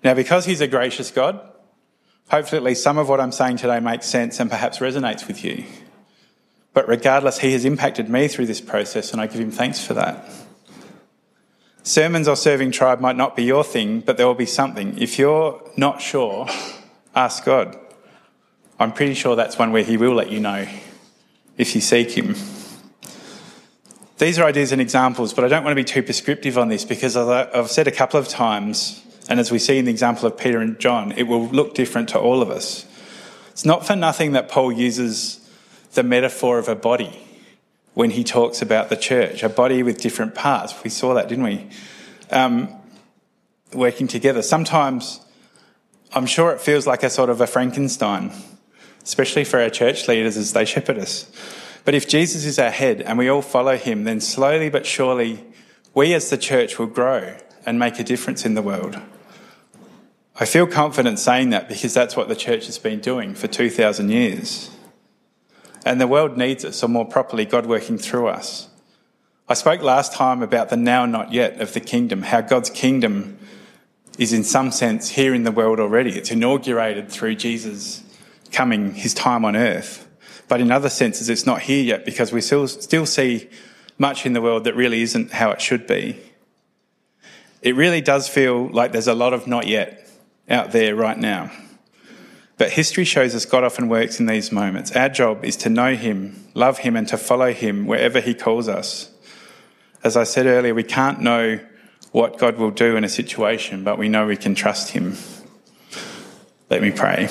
Now, 0.02 0.14
because 0.14 0.46
He's 0.46 0.62
a 0.62 0.66
gracious 0.66 1.10
God, 1.10 1.40
hopefully 2.30 2.58
at 2.58 2.62
least 2.64 2.82
some 2.82 2.98
of 2.98 3.08
what 3.08 3.20
I'm 3.20 3.32
saying 3.32 3.58
today 3.58 3.80
makes 3.80 4.06
sense 4.06 4.40
and 4.40 4.50
perhaps 4.50 4.78
resonates 4.78 5.26
with 5.26 5.44
you. 5.44 5.64
But 6.72 6.88
regardless, 6.88 7.38
He 7.38 7.52
has 7.52 7.64
impacted 7.64 8.08
me 8.08 8.28
through 8.28 8.46
this 8.46 8.60
process, 8.60 9.12
and 9.12 9.20
I 9.20 9.26
give 9.26 9.40
Him 9.40 9.50
thanks 9.50 9.84
for 9.84 9.94
that. 9.94 10.28
Sermons 11.82 12.26
or 12.26 12.36
serving 12.36 12.72
tribe 12.72 13.00
might 13.00 13.16
not 13.16 13.36
be 13.36 13.44
your 13.44 13.64
thing, 13.64 14.00
but 14.00 14.16
there 14.16 14.26
will 14.26 14.34
be 14.34 14.46
something. 14.46 14.98
If 14.98 15.18
you're 15.18 15.62
not 15.76 16.02
sure, 16.02 16.48
ask 17.14 17.44
God. 17.44 17.78
I'm 18.78 18.92
pretty 18.92 19.14
sure 19.14 19.36
that's 19.36 19.58
one 19.58 19.72
where 19.72 19.84
He 19.84 19.96
will 19.96 20.14
let 20.14 20.30
you 20.30 20.40
know 20.40 20.66
if 21.56 21.74
you 21.74 21.80
seek 21.80 22.10
Him. 22.10 22.34
These 24.18 24.38
are 24.38 24.44
ideas 24.44 24.72
and 24.72 24.80
examples, 24.80 25.32
but 25.32 25.44
I 25.44 25.48
don't 25.48 25.62
want 25.62 25.72
to 25.72 25.82
be 25.82 25.84
too 25.84 26.02
prescriptive 26.02 26.58
on 26.58 26.68
this 26.68 26.84
because 26.84 27.16
I've 27.16 27.70
said 27.70 27.86
a 27.86 27.92
couple 27.92 28.18
of 28.18 28.28
times 28.28 29.02
and 29.28 29.40
as 29.40 29.50
we 29.50 29.58
see 29.58 29.78
in 29.78 29.84
the 29.84 29.90
example 29.90 30.26
of 30.26 30.38
Peter 30.38 30.60
and 30.60 30.78
John, 30.78 31.12
it 31.12 31.24
will 31.24 31.48
look 31.48 31.74
different 31.74 32.08
to 32.10 32.18
all 32.18 32.42
of 32.42 32.50
us. 32.50 32.86
It's 33.50 33.64
not 33.64 33.86
for 33.86 33.96
nothing 33.96 34.32
that 34.32 34.48
Paul 34.48 34.70
uses 34.70 35.40
the 35.94 36.02
metaphor 36.02 36.58
of 36.58 36.68
a 36.68 36.76
body 36.76 37.18
when 37.94 38.10
he 38.10 38.22
talks 38.22 38.60
about 38.60 38.90
the 38.90 38.96
church, 38.96 39.42
a 39.42 39.48
body 39.48 39.82
with 39.82 40.00
different 40.00 40.34
parts. 40.34 40.74
We 40.84 40.90
saw 40.90 41.14
that, 41.14 41.28
didn't 41.28 41.44
we? 41.44 41.66
Um, 42.30 42.68
working 43.72 44.06
together. 44.06 44.42
Sometimes 44.42 45.20
I'm 46.12 46.26
sure 46.26 46.52
it 46.52 46.60
feels 46.60 46.86
like 46.86 47.02
a 47.02 47.10
sort 47.10 47.30
of 47.30 47.40
a 47.40 47.46
Frankenstein, 47.46 48.32
especially 49.02 49.44
for 49.44 49.60
our 49.60 49.70
church 49.70 50.06
leaders 50.06 50.36
as 50.36 50.52
they 50.52 50.64
shepherd 50.64 50.98
us. 50.98 51.30
But 51.84 51.94
if 51.94 52.08
Jesus 52.08 52.44
is 52.44 52.58
our 52.58 52.70
head 52.70 53.00
and 53.00 53.18
we 53.18 53.28
all 53.28 53.42
follow 53.42 53.76
him, 53.76 54.04
then 54.04 54.20
slowly 54.20 54.68
but 54.68 54.86
surely 54.86 55.44
we 55.94 56.14
as 56.14 56.30
the 56.30 56.36
church 56.36 56.78
will 56.78 56.86
grow 56.86 57.36
and 57.64 57.78
make 57.78 57.98
a 57.98 58.04
difference 58.04 58.44
in 58.44 58.54
the 58.54 58.62
world. 58.62 59.00
I 60.38 60.44
feel 60.44 60.66
confident 60.66 61.18
saying 61.18 61.50
that 61.50 61.66
because 61.66 61.94
that's 61.94 62.14
what 62.14 62.28
the 62.28 62.36
church 62.36 62.66
has 62.66 62.78
been 62.78 63.00
doing 63.00 63.34
for 63.34 63.46
2,000 63.46 64.10
years. 64.10 64.70
And 65.86 65.98
the 65.98 66.06
world 66.06 66.36
needs 66.36 66.62
us, 66.62 66.82
or 66.82 66.88
more 66.88 67.06
properly, 67.06 67.46
God 67.46 67.64
working 67.64 67.96
through 67.96 68.26
us. 68.26 68.68
I 69.48 69.54
spoke 69.54 69.80
last 69.80 70.12
time 70.12 70.42
about 70.42 70.68
the 70.68 70.76
now, 70.76 71.06
not 71.06 71.32
yet 71.32 71.60
of 71.60 71.72
the 71.72 71.80
kingdom, 71.80 72.22
how 72.22 72.42
God's 72.42 72.68
kingdom 72.68 73.38
is 74.18 74.34
in 74.34 74.44
some 74.44 74.72
sense 74.72 75.10
here 75.10 75.34
in 75.34 75.44
the 75.44 75.52
world 75.52 75.80
already. 75.80 76.18
It's 76.18 76.30
inaugurated 76.30 77.08
through 77.10 77.36
Jesus 77.36 78.02
coming, 78.52 78.92
his 78.92 79.14
time 79.14 79.44
on 79.44 79.56
earth. 79.56 80.06
But 80.48 80.60
in 80.60 80.70
other 80.70 80.90
senses, 80.90 81.30
it's 81.30 81.46
not 81.46 81.62
here 81.62 81.82
yet 81.82 82.04
because 82.04 82.32
we 82.32 82.40
still, 82.42 82.68
still 82.68 83.06
see 83.06 83.48
much 83.96 84.26
in 84.26 84.34
the 84.34 84.42
world 84.42 84.64
that 84.64 84.76
really 84.76 85.00
isn't 85.00 85.32
how 85.32 85.50
it 85.50 85.62
should 85.62 85.86
be. 85.86 86.20
It 87.62 87.74
really 87.74 88.00
does 88.02 88.28
feel 88.28 88.68
like 88.68 88.92
there's 88.92 89.08
a 89.08 89.14
lot 89.14 89.32
of 89.32 89.46
not 89.46 89.66
yet 89.66 90.05
out 90.48 90.72
there 90.72 90.94
right 90.94 91.18
now. 91.18 91.50
But 92.58 92.70
history 92.70 93.04
shows 93.04 93.34
us 93.34 93.44
God 93.44 93.64
often 93.64 93.88
works 93.88 94.18
in 94.18 94.26
these 94.26 94.50
moments. 94.50 94.92
Our 94.92 95.08
job 95.08 95.44
is 95.44 95.56
to 95.58 95.68
know 95.68 95.94
Him, 95.94 96.48
love 96.54 96.78
Him, 96.78 96.96
and 96.96 97.06
to 97.08 97.18
follow 97.18 97.52
Him 97.52 97.86
wherever 97.86 98.20
He 98.20 98.34
calls 98.34 98.68
us. 98.68 99.10
As 100.02 100.16
I 100.16 100.24
said 100.24 100.46
earlier, 100.46 100.74
we 100.74 100.82
can't 100.82 101.20
know 101.20 101.60
what 102.12 102.38
God 102.38 102.56
will 102.56 102.70
do 102.70 102.96
in 102.96 103.04
a 103.04 103.08
situation, 103.08 103.84
but 103.84 103.98
we 103.98 104.08
know 104.08 104.26
we 104.26 104.36
can 104.36 104.54
trust 104.54 104.90
Him. 104.90 105.16
Let 106.70 106.80
me 106.80 106.90
pray. 106.90 107.28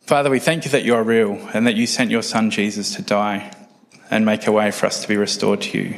Father, 0.00 0.30
we 0.30 0.40
thank 0.40 0.64
you 0.64 0.70
that 0.70 0.84
you 0.84 0.94
are 0.94 1.02
real 1.02 1.34
and 1.54 1.66
that 1.66 1.76
you 1.76 1.86
sent 1.86 2.10
your 2.10 2.22
Son 2.22 2.50
Jesus 2.50 2.94
to 2.96 3.02
die 3.02 3.54
and 4.10 4.24
make 4.24 4.46
a 4.46 4.52
way 4.52 4.70
for 4.70 4.86
us 4.86 5.02
to 5.02 5.08
be 5.08 5.16
restored 5.16 5.62
to 5.62 5.78
you. 5.78 5.96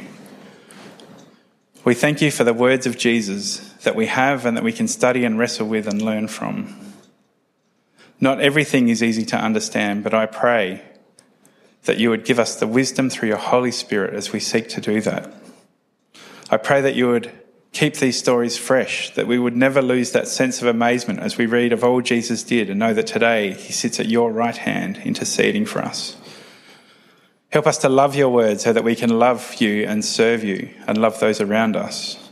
We 1.83 1.95
thank 1.95 2.21
you 2.21 2.31
for 2.31 2.43
the 2.43 2.53
words 2.53 2.85
of 2.85 2.97
Jesus 2.97 3.74
that 3.85 3.95
we 3.95 4.07
have 4.07 4.45
and 4.45 4.57
that 4.57 4.63
we 4.63 4.73
can 4.73 4.87
study 4.87 5.23
and 5.23 5.39
wrestle 5.39 5.67
with 5.67 5.87
and 5.87 6.01
learn 6.01 6.27
from. 6.27 6.75
Not 8.19 8.41
everything 8.41 8.89
is 8.89 9.01
easy 9.01 9.25
to 9.25 9.37
understand, 9.37 10.03
but 10.03 10.13
I 10.13 10.25
pray 10.25 10.83
that 11.83 11.97
you 11.97 12.09
would 12.09 12.25
give 12.25 12.39
us 12.39 12.55
the 12.55 12.67
wisdom 12.67 13.09
through 13.09 13.29
your 13.29 13.37
Holy 13.37 13.71
Spirit 13.71 14.13
as 14.13 14.31
we 14.31 14.39
seek 14.39 14.67
to 14.69 14.81
do 14.81 15.01
that. 15.01 15.33
I 16.49 16.57
pray 16.57 16.81
that 16.81 16.95
you 16.95 17.07
would 17.07 17.31
keep 17.71 17.95
these 17.95 18.17
stories 18.17 18.57
fresh, 18.57 19.13
that 19.15 19.27
we 19.27 19.37
would 19.37 19.55
never 19.55 19.81
lose 19.81 20.11
that 20.11 20.27
sense 20.27 20.61
of 20.61 20.67
amazement 20.67 21.19
as 21.19 21.37
we 21.37 21.45
read 21.45 21.73
of 21.73 21.83
all 21.83 22.01
Jesus 22.01 22.41
did 22.43 22.69
and 22.69 22.79
know 22.79 22.93
that 22.93 23.07
today 23.07 23.53
he 23.53 23.73
sits 23.73 23.99
at 23.99 24.07
your 24.07 24.31
right 24.31 24.55
hand 24.55 25.01
interceding 25.03 25.65
for 25.65 25.81
us. 25.81 26.15
Help 27.49 27.67
us 27.67 27.77
to 27.79 27.89
love 27.89 28.15
your 28.15 28.29
word 28.29 28.61
so 28.61 28.73
that 28.73 28.83
we 28.83 28.95
can 28.95 29.19
love 29.19 29.55
you 29.55 29.85
and 29.85 30.03
serve 30.03 30.43
you 30.43 30.69
and 30.87 30.97
love 30.97 31.19
those 31.19 31.41
around 31.41 31.75
us. 31.75 32.24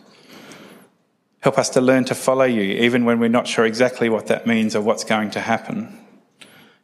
Help 1.44 1.58
us 1.58 1.68
to 1.68 1.82
learn 1.82 2.06
to 2.06 2.16
follow 2.16 2.46
you 2.46 2.62
even 2.62 3.04
when 3.04 3.20
we're 3.20 3.28
not 3.28 3.48
sure 3.48 3.66
exactly 3.66 4.08
what 4.08 4.28
that 4.28 4.48
means 4.48 4.78
or 4.78 4.82
what's 4.82 5.04
going 5.04 5.30
to 5.30 5.42
happen. 5.42 6.00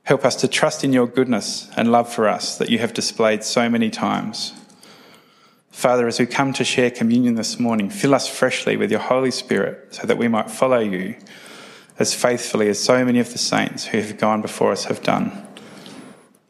Help 0.04 0.26
us 0.26 0.36
to 0.36 0.50
trust 0.50 0.84
in 0.84 0.92
your 0.92 1.08
goodness 1.08 1.70
and 1.78 1.94
love 1.94 2.12
for 2.12 2.28
us 2.28 2.58
that 2.58 2.70
you 2.70 2.78
have 2.80 2.94
displayed 2.94 3.42
so 3.42 3.70
many 3.70 3.90
times. 3.90 4.52
Father, 5.72 6.08
as 6.08 6.20
we 6.20 6.26
come 6.26 6.52
to 6.52 6.66
share 6.66 6.92
communion 6.92 7.36
this 7.36 7.58
morning, 7.58 7.90
fill 7.90 8.14
us 8.14 8.28
freshly 8.28 8.76
with 8.76 8.92
your 8.92 9.00
Holy 9.00 9.32
Spirit 9.32 9.96
so 9.96 10.06
that 10.06 10.18
we 10.18 10.28
might 10.28 10.52
follow 10.52 10.80
you 10.80 11.16
as 11.98 12.14
faithfully 12.14 12.68
as 12.68 12.84
so 12.84 13.06
many 13.06 13.20
of 13.20 13.32
the 13.32 13.38
saints 13.38 13.86
who 13.86 14.00
have 14.00 14.18
gone 14.18 14.42
before 14.42 14.74
us 14.74 14.84
have 14.86 15.02
done. 15.04 15.48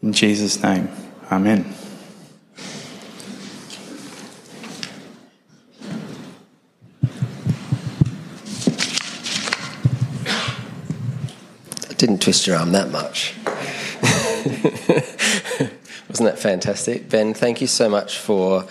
In 0.02 0.14
Jesus' 0.14 0.64
name, 0.64 0.90
amen. 1.32 1.76
Didn't 12.00 12.22
twist 12.22 12.48
your 12.48 12.56
arm 12.56 12.72
that 12.72 12.90
much. 12.90 13.36
Wasn't 16.08 16.28
that 16.28 16.40
fantastic? 16.40 17.10
Ben, 17.10 17.34
thank 17.34 17.60
you 17.60 17.68
so 17.68 17.90
much 17.90 18.18
for 18.18 18.66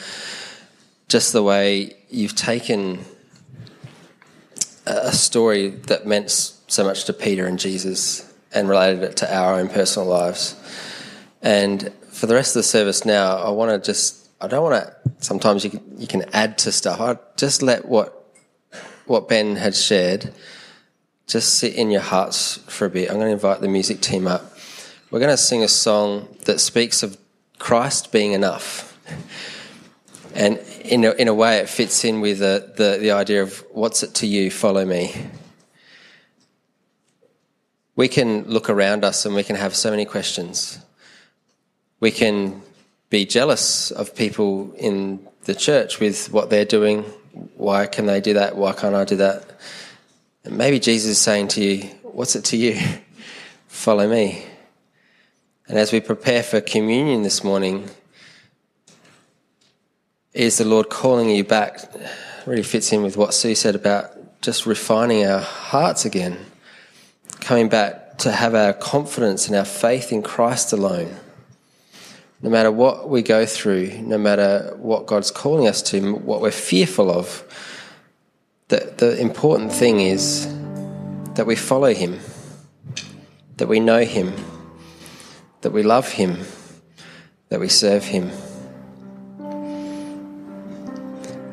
just 1.09 1.35
the 1.35 1.43
way 1.43 1.95
you've 2.09 2.35
taken 2.35 3.05
a 4.87 5.13
story 5.13 5.69
that 5.69 6.07
meant 6.07 6.31
so 6.31 6.83
much 6.83 7.05
to 7.05 7.13
Peter 7.13 7.47
and 7.47 7.59
Jesus 7.59 8.33
and 8.55 8.67
related 8.67 9.03
it 9.03 9.19
to 9.19 9.37
our 9.37 9.61
own 9.61 9.69
personal 9.69 10.09
lives. 10.09 10.57
And 11.43 11.93
for 12.11 12.27
the 12.27 12.35
rest 12.35 12.57
of 12.57 12.61
the 12.61 12.69
service 12.69 13.05
now, 13.05 13.37
I 13.37 13.51
want 13.51 13.71
to 13.71 13.87
just, 13.87 14.31
I 14.41 14.49
don't 14.49 14.63
want 14.63 14.83
to, 14.83 14.97
sometimes 15.19 15.65
you 15.65 15.71
can, 15.71 16.01
you 16.01 16.07
can 16.07 16.25
add 16.33 16.57
to 16.59 16.73
stuff. 16.73 16.99
I 16.99 17.19
just 17.37 17.61
let 17.61 17.85
what, 17.85 18.25
what 19.05 19.29
Ben 19.29 19.57
had 19.57 19.77
shared 19.77 20.33
just 21.29 21.59
sit 21.59 21.75
in 21.75 21.91
your 21.91 22.01
hearts 22.01 22.57
for 22.67 22.87
a 22.87 22.91
bit. 22.91 23.09
I'm 23.09 23.17
going 23.17 23.29
to 23.29 23.33
invite 23.33 23.61
the 23.61 23.69
music 23.69 24.01
team 24.01 24.27
up. 24.27 24.57
We're 25.11 25.21
going 25.21 25.31
to 25.31 25.37
sing 25.37 25.63
a 25.63 25.69
song 25.69 26.27
that 26.47 26.59
speaks 26.59 27.03
of 27.03 27.19
Christ 27.59 28.11
being 28.11 28.33
enough. 28.33 28.99
And 30.35 30.59
in 30.85 31.05
a, 31.05 31.13
in 31.13 31.27
a 31.27 31.35
way, 31.35 31.57
it 31.57 31.69
fits 31.69 32.05
in 32.05 32.21
with 32.21 32.39
the, 32.39 32.73
the, 32.77 32.99
the 33.01 33.11
idea 33.11 33.43
of 33.43 33.65
what's 33.73 34.05
it 34.05 34.15
to 34.17 34.27
you, 34.27 34.53
follow 34.53 34.85
me. 34.85 35.13
We 37.97 38.07
can 38.07 38.45
look 38.45 38.71
around 38.71 39.05
us 39.05 39.27
and 39.27 39.35
we 39.35 39.43
can 39.43 39.57
have 39.57 39.75
so 39.75 39.91
many 39.91 40.05
questions. 40.05 40.79
We 41.99 42.13
can 42.13 42.63
be 43.11 43.25
jealous 43.25 43.91
of 43.91 44.15
people 44.15 44.73
in 44.75 45.27
the 45.45 45.57
church 45.57 45.99
with 45.99 46.31
what 46.31 46.51
they're 46.51 46.65
doing, 46.65 47.03
Why 47.57 47.87
can 47.87 48.07
they 48.07 48.21
do 48.21 48.35
that? 48.35 48.55
Why 48.55 48.75
can't 48.75 48.95
I 48.95 49.05
do 49.05 49.17
that? 49.17 49.59
And 50.49 50.57
maybe 50.57 50.81
Jesus 50.81 51.11
is 51.11 51.19
saying 51.19 51.49
to 51.49 51.63
you, 51.63 51.83
What's 52.03 52.35
it 52.35 52.45
to 52.47 52.57
you? 52.57 52.81
Follow 53.69 54.09
me. 54.09 54.47
And 55.69 55.79
as 55.79 55.93
we 55.93 56.01
prepare 56.01 56.43
for 56.43 56.63
communion 56.63 57.23
this 57.23 57.45
morning, 57.45 57.91
is 60.33 60.57
the 60.57 60.65
Lord 60.65 60.89
calling 60.89 61.29
you 61.29 61.45
back? 61.45 61.81
Really 62.47 62.63
fits 62.63 62.91
in 62.95 63.03
with 63.03 63.19
what 63.19 63.35
Sue 63.35 63.55
said 63.55 63.75
about 63.75 64.41
just 64.41 64.65
refining 64.65 65.27
our 65.27 65.41
hearts 65.41 66.07
again, 66.07 66.39
coming 67.41 67.69
back 67.69 68.17
to 68.19 68.33
have 68.33 68.55
our 68.55 68.73
confidence 68.73 69.49
and 69.49 69.55
our 69.55 69.67
faith 69.67 70.13
in 70.13 70.23
Christ 70.23 70.73
alone. 70.73 71.15
No 72.41 72.49
matter 72.49 72.73
what 72.73 73.11
we 73.11 73.21
go 73.21 73.45
through, 73.45 73.99
no 73.99 74.17
matter 74.17 74.75
what 74.79 75.05
God's 75.05 75.31
calling 75.31 75.69
us 75.69 75.83
to, 75.83 76.15
what 76.15 76.41
we're 76.41 76.51
fearful 76.53 77.11
of, 77.11 77.45
the, 78.69 78.93
the 78.99 79.19
important 79.19 79.73
thing 79.73 80.01
is 80.01 80.47
that 81.35 81.47
we 81.47 81.57
follow 81.57 81.93
Him, 81.93 82.21
that 83.57 83.67
we 83.67 83.81
know 83.81 84.05
Him, 84.05 84.35
that 85.63 85.71
we 85.71 85.83
love 85.83 86.09
Him, 86.09 86.39
that 87.49 87.61
we 87.61 87.69
serve 87.69 88.05
Him. 88.05 88.31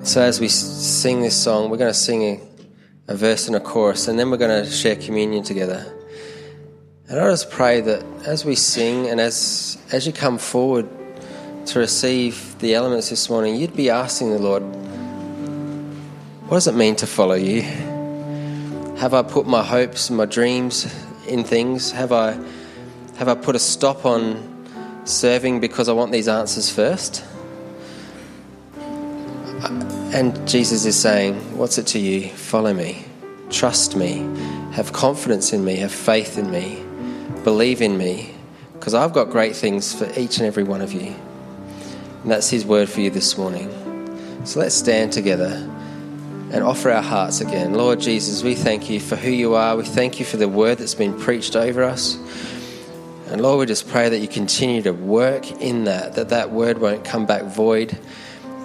So, 0.03 0.21
as 0.21 0.39
we 0.39 0.49
sing 0.49 1.21
this 1.21 1.41
song, 1.41 1.69
we're 1.69 1.77
going 1.77 1.91
to 1.91 1.97
sing 1.97 2.21
a, 2.23 2.41
a 3.07 3.15
verse 3.15 3.47
and 3.47 3.55
a 3.55 3.59
chorus, 3.59 4.07
and 4.07 4.19
then 4.19 4.29
we're 4.29 4.37
going 4.37 4.63
to 4.63 4.69
share 4.69 4.95
communion 4.95 5.43
together. 5.43 5.91
And 7.07 7.19
I 7.19 7.29
just 7.29 7.49
pray 7.49 7.81
that 7.81 8.03
as 8.25 8.43
we 8.45 8.55
sing 8.55 9.07
and 9.07 9.21
as, 9.21 9.77
as 9.91 10.05
you 10.05 10.13
come 10.13 10.37
forward 10.37 10.89
to 11.67 11.79
receive 11.79 12.57
the 12.59 12.75
elements 12.75 13.09
this 13.09 13.29
morning, 13.29 13.55
you'd 13.55 13.75
be 13.75 13.89
asking 13.89 14.31
the 14.31 14.39
Lord, 14.39 14.63
What 16.47 16.57
does 16.57 16.67
it 16.67 16.75
mean 16.75 16.95
to 16.97 17.07
follow 17.07 17.33
you? 17.33 17.63
Have 18.97 19.15
I 19.15 19.23
put 19.23 19.47
my 19.47 19.63
hopes 19.63 20.09
and 20.09 20.17
my 20.17 20.25
dreams 20.25 20.85
in 21.27 21.43
things? 21.43 21.91
Have 21.91 22.11
I, 22.11 22.37
have 23.15 23.27
I 23.27 23.33
put 23.33 23.55
a 23.55 23.59
stop 23.59 24.05
on 24.05 25.01
serving 25.05 25.59
because 25.59 25.89
I 25.89 25.93
want 25.93 26.11
these 26.11 26.27
answers 26.27 26.69
first? 26.69 27.25
And 30.13 30.47
Jesus 30.47 30.85
is 30.85 30.95
saying, 30.95 31.57
What's 31.57 31.79
it 31.79 31.87
to 31.87 31.99
you? 31.99 32.29
Follow 32.29 32.75
me. 32.75 33.05
Trust 33.49 33.95
me. 33.95 34.19
Have 34.73 34.93
confidence 34.93 35.51
in 35.51 35.65
me. 35.65 35.77
Have 35.77 35.91
faith 35.91 36.37
in 36.37 36.51
me. 36.51 36.85
Believe 37.43 37.81
in 37.81 37.97
me. 37.97 38.35
Because 38.73 38.93
I've 38.93 39.13
got 39.13 39.31
great 39.31 39.55
things 39.55 39.95
for 39.95 40.07
each 40.15 40.37
and 40.37 40.45
every 40.45 40.63
one 40.63 40.81
of 40.81 40.93
you. 40.93 41.15
And 42.21 42.29
that's 42.29 42.51
His 42.51 42.67
word 42.67 42.87
for 42.87 43.01
you 43.01 43.09
this 43.09 43.35
morning. 43.35 43.67
So 44.45 44.59
let's 44.59 44.75
stand 44.75 45.11
together 45.11 45.71
and 46.51 46.63
offer 46.63 46.91
our 46.91 47.01
hearts 47.01 47.41
again. 47.41 47.73
Lord 47.73 47.99
Jesus, 47.99 48.43
we 48.43 48.55
thank 48.55 48.89
you 48.89 48.99
for 48.99 49.15
who 49.15 49.31
you 49.31 49.55
are. 49.55 49.75
We 49.75 49.85
thank 49.85 50.19
you 50.19 50.25
for 50.25 50.37
the 50.37 50.47
word 50.47 50.77
that's 50.77 50.95
been 50.95 51.19
preached 51.19 51.55
over 51.55 51.83
us. 51.83 52.15
And 53.29 53.41
Lord, 53.41 53.59
we 53.59 53.65
just 53.65 53.89
pray 53.89 54.09
that 54.09 54.19
you 54.19 54.27
continue 54.27 54.81
to 54.83 54.91
work 54.91 55.49
in 55.61 55.85
that, 55.85 56.13
that 56.15 56.29
that 56.29 56.51
word 56.51 56.77
won't 56.79 57.03
come 57.03 57.25
back 57.25 57.43
void 57.43 57.97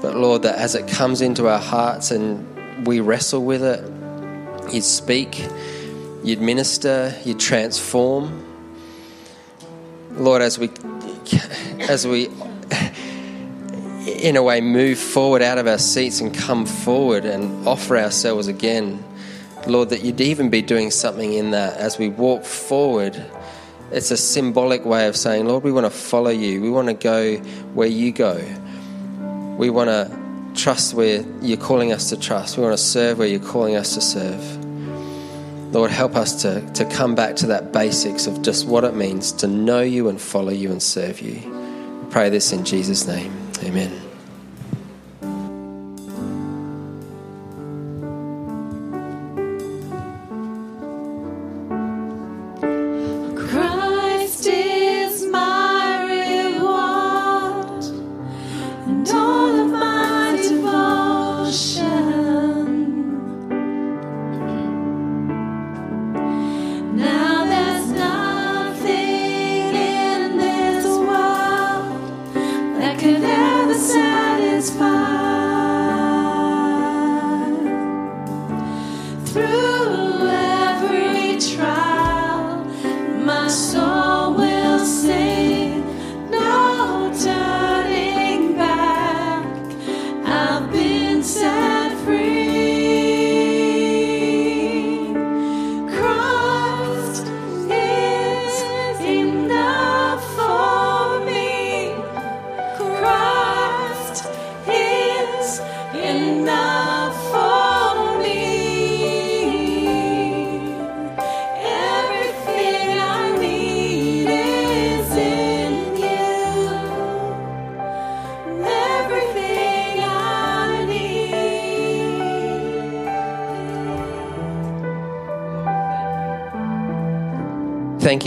but 0.01 0.16
Lord, 0.16 0.43
that 0.43 0.57
as 0.57 0.75
it 0.75 0.88
comes 0.88 1.21
into 1.21 1.47
our 1.47 1.59
hearts 1.59 2.11
and 2.11 2.87
we 2.87 3.01
wrestle 3.01 3.45
with 3.45 3.62
it, 3.62 4.73
you'd 4.73 4.85
speak, 4.85 5.45
you'd 6.25 6.40
minister, 6.40 7.14
you'd 7.25 7.40
transform. 7.40 8.47
Lord, 10.12 10.40
as 10.40 10.59
we, 10.59 10.71
as 11.81 12.07
we, 12.07 12.31
in 14.07 14.37
a 14.37 14.43
way, 14.43 14.61
move 14.61 14.99
forward 14.99 15.43
out 15.43 15.59
of 15.59 15.67
our 15.67 15.79
seats 15.79 16.21
and 16.21 16.35
come 16.35 16.65
forward 16.65 17.25
and 17.25 17.67
offer 17.69 17.99
ourselves 17.99 18.47
again, 18.47 19.05
Lord, 19.67 19.91
that 19.91 20.03
you'd 20.03 20.21
even 20.21 20.49
be 20.49 20.63
doing 20.63 20.91
something 20.91 21.33
in 21.33 21.51
that 21.51 21.77
as 21.77 21.99
we 21.99 22.09
walk 22.09 22.45
forward. 22.45 23.23
It's 23.91 24.11
a 24.11 24.17
symbolic 24.17 24.85
way 24.85 25.07
of 25.09 25.17
saying, 25.17 25.47
Lord, 25.47 25.65
we 25.65 25.73
want 25.73 25.85
to 25.85 25.91
follow 25.91 26.31
you. 26.31 26.63
We 26.63 26.71
want 26.71 26.89
to 26.89 26.95
go 26.95 27.37
where 27.75 27.89
you 27.89 28.13
go. 28.13 28.43
We 29.59 29.69
want 29.69 29.91
to 29.91 30.19
trust 30.55 30.95
where 30.95 31.23
you're 31.43 31.59
calling 31.59 31.93
us 31.93 32.09
to 32.09 32.17
trust. 32.19 32.57
We 32.57 32.63
want 32.63 32.77
to 32.77 32.83
serve 32.83 33.19
where 33.19 33.29
you're 33.29 33.41
calling 33.41 33.77
us 33.77 33.95
to 33.95 34.01
serve. 34.01 34.65
Lord, 35.75 35.91
help 35.91 36.17
us 36.17 36.43
to, 36.43 36.61
to 36.73 36.85
come 36.87 37.15
back 37.15 37.37
to 37.37 37.47
that 37.49 37.73
basics 37.73 38.27
of 38.27 38.43
just 38.43 38.67
what 38.67 38.83
it 38.85 38.95
means 38.95 39.31
to 39.33 39.47
know 39.47 39.83
you 39.83 40.09
and 40.09 40.21
follow 40.21 40.51
you 40.51 40.71
and 40.71 40.83
serve 40.83 41.21
you. 41.21 41.35
We 42.03 42.11
pray 42.11 42.31
this 42.31 42.53
in 42.53 42.65
Jesus' 42.65 43.07
name. 43.07 43.39
Amen. 43.62 44.10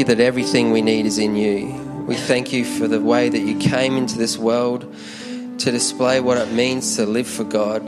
You 0.04 0.16
that 0.16 0.22
everything 0.22 0.72
we 0.72 0.82
need 0.82 1.06
is 1.06 1.18
in 1.18 1.36
you. 1.36 1.68
We 2.08 2.16
thank 2.16 2.52
you 2.52 2.66
for 2.66 2.88
the 2.88 3.00
way 3.00 3.30
that 3.30 3.40
you 3.40 3.58
came 3.58 3.96
into 3.96 4.18
this 4.18 4.38
world 4.38 4.82
to 5.60 5.72
display 5.72 6.20
what 6.20 6.38
it 6.38 6.52
means 6.52 6.98
to 6.98 7.06
live 7.06 7.28
for 7.28 7.46
God. 7.46 7.84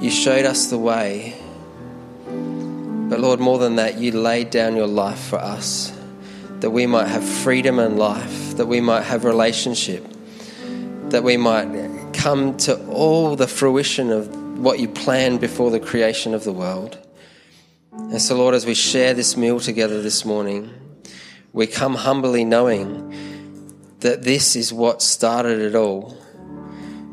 You 0.00 0.10
showed 0.10 0.44
us 0.44 0.70
the 0.70 0.78
way. 0.78 1.36
But 2.26 3.18
Lord, 3.18 3.40
more 3.40 3.58
than 3.58 3.76
that, 3.76 3.98
you 3.98 4.12
laid 4.12 4.50
down 4.50 4.76
your 4.76 4.86
life 4.86 5.18
for 5.18 5.38
us 5.38 5.92
that 6.60 6.70
we 6.70 6.86
might 6.86 7.08
have 7.08 7.24
freedom 7.24 7.78
and 7.78 7.98
life, 7.98 8.56
that 8.56 8.66
we 8.66 8.80
might 8.80 9.02
have 9.02 9.24
relationship, 9.24 10.04
that 11.10 11.24
we 11.24 11.36
might 11.36 12.12
come 12.12 12.56
to 12.58 12.86
all 12.86 13.34
the 13.34 13.48
fruition 13.48 14.10
of 14.10 14.58
what 14.58 14.78
you 14.78 14.88
planned 14.88 15.40
before 15.40 15.70
the 15.70 15.80
creation 15.80 16.34
of 16.34 16.44
the 16.44 16.52
world. 16.52 16.98
And 18.10 18.22
so, 18.22 18.38
Lord, 18.38 18.54
as 18.54 18.64
we 18.64 18.72
share 18.72 19.12
this 19.12 19.36
meal 19.36 19.60
together 19.60 20.00
this 20.00 20.24
morning, 20.24 20.72
we 21.52 21.66
come 21.66 21.94
humbly 21.94 22.42
knowing 22.42 23.14
that 24.00 24.22
this 24.22 24.56
is 24.56 24.72
what 24.72 25.02
started 25.02 25.60
it 25.60 25.74
all. 25.74 26.16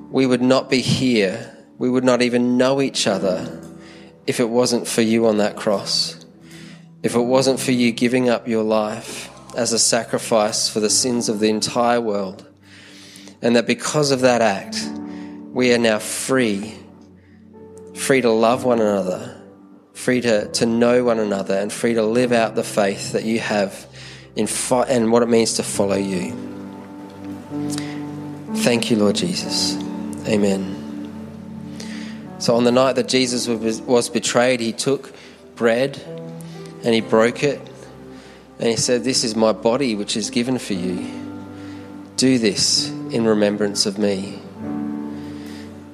We 0.09 0.25
would 0.25 0.41
not 0.41 0.69
be 0.69 0.79
here, 0.79 1.53
we 1.77 1.89
would 1.89 2.05
not 2.05 2.21
even 2.21 2.55
know 2.55 2.81
each 2.81 3.07
other 3.07 3.61
if 4.25 4.39
it 4.39 4.47
wasn't 4.47 4.87
for 4.87 5.01
you 5.01 5.27
on 5.27 5.39
that 5.39 5.57
cross. 5.57 6.25
If 7.03 7.13
it 7.13 7.19
wasn't 7.19 7.59
for 7.59 7.73
you 7.73 7.91
giving 7.91 8.29
up 8.29 8.47
your 8.47 8.63
life 8.63 9.29
as 9.53 9.73
a 9.73 9.79
sacrifice 9.79 10.69
for 10.69 10.79
the 10.79 10.89
sins 10.89 11.27
of 11.27 11.41
the 11.41 11.49
entire 11.49 11.99
world. 11.99 12.47
And 13.41 13.57
that 13.57 13.67
because 13.67 14.11
of 14.11 14.21
that 14.21 14.41
act, 14.41 14.77
we 15.51 15.73
are 15.73 15.77
now 15.77 15.99
free, 15.99 16.73
free 17.93 18.21
to 18.21 18.31
love 18.31 18.63
one 18.63 18.79
another 18.79 19.41
free 19.95 20.21
to, 20.21 20.47
to 20.49 20.65
know 20.67 21.03
one 21.03 21.17
another, 21.17 21.55
and 21.55 21.73
free 21.73 21.95
to 21.95 22.03
live 22.03 22.31
out 22.31 22.53
the 22.53 22.63
faith 22.63 23.13
that 23.13 23.23
you 23.23 23.39
have 23.39 23.87
in 24.35 24.45
fo- 24.45 24.83
and 24.83 25.11
what 25.11 25.23
it 25.23 25.29
means 25.29 25.53
to 25.53 25.63
follow 25.63 25.95
you. 25.95 26.31
Thank 28.57 28.91
you, 28.91 28.97
Lord 28.97 29.15
Jesus. 29.15 29.75
Amen. 30.27 30.73
So, 32.39 32.55
on 32.55 32.65
the 32.65 32.71
night 32.71 32.93
that 32.93 33.07
Jesus 33.07 33.47
was 33.47 33.81
was 33.81 34.09
betrayed, 34.09 34.59
he 34.59 34.73
took 34.73 35.13
bread 35.55 35.99
and 36.83 36.93
he 36.93 37.01
broke 37.01 37.43
it 37.43 37.59
and 38.59 38.69
he 38.69 38.75
said, 38.75 39.03
This 39.03 39.23
is 39.23 39.35
my 39.35 39.53
body, 39.53 39.95
which 39.95 40.17
is 40.17 40.29
given 40.29 40.59
for 40.59 40.73
you. 40.73 41.09
Do 42.17 42.37
this 42.37 42.89
in 42.89 43.25
remembrance 43.25 43.85
of 43.85 43.97
me. 43.97 44.39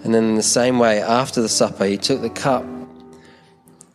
And 0.04 0.16
then, 0.16 0.24
in 0.24 0.36
the 0.36 0.44
same 0.44 0.80
way, 0.80 1.02
after 1.02 1.42
the 1.42 1.50
supper, 1.50 1.86
he 1.86 1.98
took 1.98 2.22
the 2.22 2.30
cup 2.30 2.66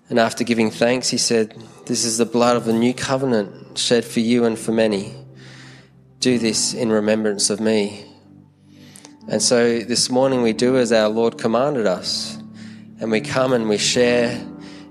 and 0.09 0.19
after 0.19 0.45
giving 0.45 0.71
thanks, 0.71 1.09
he 1.09 1.19
said, 1.19 1.57
This 1.87 2.05
is 2.05 2.19
the 2.19 2.27
blood 2.27 2.57
of 2.57 2.65
the 2.65 2.73
new 2.73 2.95
covenant 2.95 3.77
shed 3.77 4.05
for 4.05 4.21
you 4.21 4.45
and 4.45 4.59
for 4.59 4.73
many. 4.73 5.15
Do 6.21 6.39
this 6.39 6.75
in 6.75 6.91
remembrance 6.91 7.51
of 7.51 7.61
me. 7.61 8.05
And 9.29 9.43
so 9.43 9.81
this 9.81 10.09
morning 10.09 10.43
we 10.43 10.53
do 10.53 10.77
as 10.77 10.93
our 10.93 11.09
Lord 11.09 11.39
commanded 11.39 11.87
us, 11.87 12.39
and 13.01 13.11
we 13.11 13.21
come 13.21 13.53
and 13.53 13.69
we 13.69 13.79
share 13.79 14.41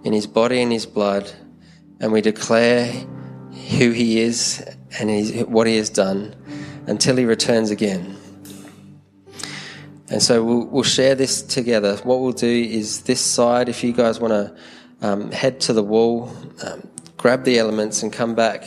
in 0.03 0.11
his 0.11 0.27
body 0.27 0.61
and 0.61 0.71
his 0.71 0.85
blood, 0.85 1.31
and 2.01 2.11
we 2.11 2.19
declare 2.19 2.91
who 2.91 3.91
he 3.91 4.19
is 4.19 4.61
and 4.99 5.09
his, 5.09 5.45
what 5.45 5.67
he 5.67 5.77
has 5.77 5.89
done 5.89 6.35
until 6.87 7.15
he 7.15 7.23
returns 7.23 7.71
again. 7.71 8.17
And 10.09 10.21
so 10.21 10.43
we'll, 10.43 10.65
we'll 10.65 10.83
share 10.83 11.15
this 11.15 11.41
together. 11.41 11.95
What 12.03 12.19
we'll 12.19 12.33
do 12.33 12.47
is 12.47 13.01
this 13.03 13.21
side, 13.21 13.69
if 13.69 13.83
you 13.83 13.93
guys 13.93 14.19
want 14.19 14.33
to 14.33 14.55
um, 15.01 15.31
head 15.31 15.59
to 15.61 15.73
the 15.73 15.83
wall, 15.83 16.31
um, 16.63 16.87
grab 17.17 17.43
the 17.43 17.59
elements, 17.59 18.03
and 18.03 18.11
come 18.11 18.35
back. 18.35 18.63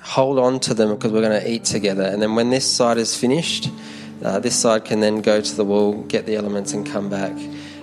Hold 0.00 0.38
on 0.38 0.60
to 0.60 0.74
them 0.74 0.94
because 0.94 1.12
we're 1.12 1.22
going 1.22 1.40
to 1.40 1.50
eat 1.50 1.64
together. 1.64 2.04
And 2.04 2.22
then 2.22 2.34
when 2.34 2.50
this 2.50 2.70
side 2.70 2.98
is 2.98 3.16
finished, 3.16 3.70
uh, 4.24 4.38
this 4.38 4.56
side 4.56 4.84
can 4.84 5.00
then 5.00 5.20
go 5.20 5.40
to 5.40 5.56
the 5.56 5.64
wall, 5.64 6.02
get 6.04 6.26
the 6.26 6.36
elements, 6.36 6.72
and 6.72 6.86
come 6.86 7.10
back. 7.10 7.32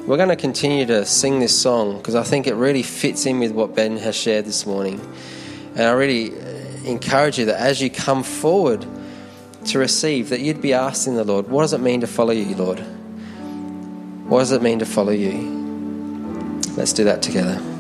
We're 0.06 0.18
going 0.18 0.30
to 0.30 0.36
continue 0.36 0.86
to 0.88 1.06
sing 1.06 1.40
this 1.40 1.58
song 1.60 1.98
because 1.98 2.16
I 2.16 2.24
think 2.24 2.48
it 2.48 2.56
really 2.56 2.84
fits 2.84 3.26
in 3.26 3.40
with 3.40 3.52
what 3.52 3.76
Ben 3.76 3.98
has 3.98 4.16
shared 4.16 4.46
this 4.46 4.66
morning. 4.66 5.00
And 5.76 5.84
I 5.84 5.92
really 5.92 6.32
uh, 6.32 6.44
encourage 6.86 7.40
you 7.40 7.46
that 7.46 7.60
as 7.60 7.82
you 7.82 7.90
come 7.90 8.24
forward 8.24 8.86
to 9.66 9.80
receive, 9.80 10.30
that 10.30 10.42
you'd 10.42 10.62
be 10.62 10.74
asking 10.74 11.16
the 11.16 11.24
Lord, 11.24 11.48
what 11.48 11.62
does 11.62 11.74
it 11.74 11.80
mean 11.80 12.02
to 12.02 12.08
follow 12.08 12.34
you, 12.34 12.54
Lord? 12.56 12.80
What 14.30 14.40
does 14.40 14.52
it 14.52 14.62
mean 14.62 14.80
to 14.80 14.86
follow 14.86 15.14
you? 15.14 16.62
Let's 16.76 16.94
do 16.94 17.06
that 17.06 17.22
together. 17.22 17.73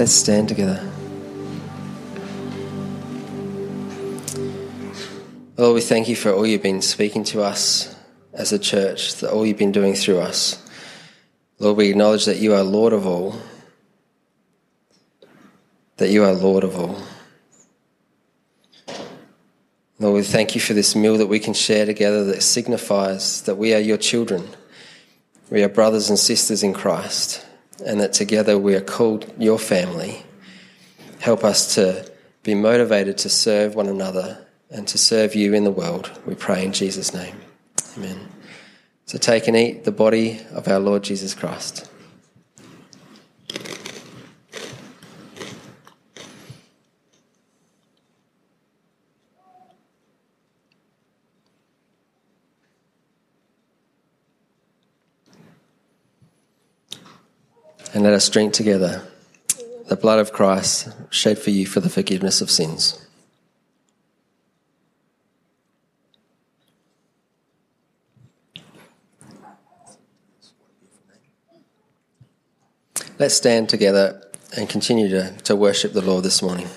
Let's 0.00 0.12
stand 0.12 0.48
together. 0.48 0.82
Lord, 5.58 5.74
we 5.74 5.82
thank 5.82 6.08
you 6.08 6.16
for 6.16 6.32
all 6.32 6.46
you've 6.46 6.62
been 6.62 6.80
speaking 6.80 7.22
to 7.24 7.42
us 7.42 7.94
as 8.32 8.50
a 8.50 8.58
church, 8.58 9.16
that 9.16 9.30
all 9.30 9.44
you've 9.44 9.58
been 9.58 9.72
doing 9.72 9.92
through 9.92 10.20
us. 10.20 10.66
Lord, 11.58 11.76
we 11.76 11.90
acknowledge 11.90 12.24
that 12.24 12.38
you 12.38 12.54
are 12.54 12.62
Lord 12.62 12.94
of 12.94 13.06
all, 13.06 13.36
that 15.98 16.08
you 16.08 16.24
are 16.24 16.32
Lord 16.32 16.64
of 16.64 16.78
all. 16.78 16.96
Lord, 19.98 20.14
we 20.14 20.22
thank 20.22 20.54
you 20.54 20.62
for 20.62 20.72
this 20.72 20.96
meal 20.96 21.18
that 21.18 21.26
we 21.26 21.38
can 21.38 21.52
share 21.52 21.84
together 21.84 22.24
that 22.24 22.42
signifies 22.42 23.42
that 23.42 23.56
we 23.56 23.74
are 23.74 23.80
your 23.80 23.98
children. 23.98 24.48
We 25.50 25.62
are 25.62 25.68
brothers 25.68 26.08
and 26.08 26.18
sisters 26.18 26.62
in 26.62 26.72
Christ, 26.72 27.44
and 27.84 28.00
that 28.00 28.12
together 28.12 28.58
we 28.58 28.74
are 28.74 28.80
called 28.80 29.32
your 29.38 29.58
family. 29.58 30.24
Help 31.20 31.44
us 31.44 31.74
to 31.74 32.10
be 32.42 32.54
motivated 32.54 33.18
to 33.18 33.28
serve 33.28 33.74
one 33.74 33.88
another 33.88 34.46
and 34.70 34.86
to 34.88 34.98
serve 34.98 35.34
you 35.34 35.52
in 35.52 35.64
the 35.64 35.70
world. 35.70 36.10
We 36.26 36.34
pray 36.34 36.64
in 36.64 36.72
Jesus' 36.72 37.12
name. 37.12 37.40
Amen. 37.96 38.28
So 39.06 39.18
take 39.18 39.48
and 39.48 39.56
eat 39.56 39.84
the 39.84 39.92
body 39.92 40.40
of 40.52 40.68
our 40.68 40.78
Lord 40.78 41.02
Jesus 41.02 41.34
Christ. 41.34 41.89
And 58.00 58.06
let 58.06 58.14
us 58.14 58.30
drink 58.30 58.54
together 58.54 59.02
the 59.88 59.94
blood 59.94 60.20
of 60.20 60.32
Christ 60.32 60.88
shed 61.10 61.38
for 61.38 61.50
you 61.50 61.66
for 61.66 61.80
the 61.80 61.90
forgiveness 61.90 62.40
of 62.40 62.50
sins. 62.50 63.06
Let's 73.18 73.34
stand 73.34 73.68
together 73.68 74.22
and 74.56 74.66
continue 74.66 75.10
to, 75.10 75.36
to 75.42 75.54
worship 75.54 75.92
the 75.92 76.00
Lord 76.00 76.24
this 76.24 76.40
morning. 76.40 76.68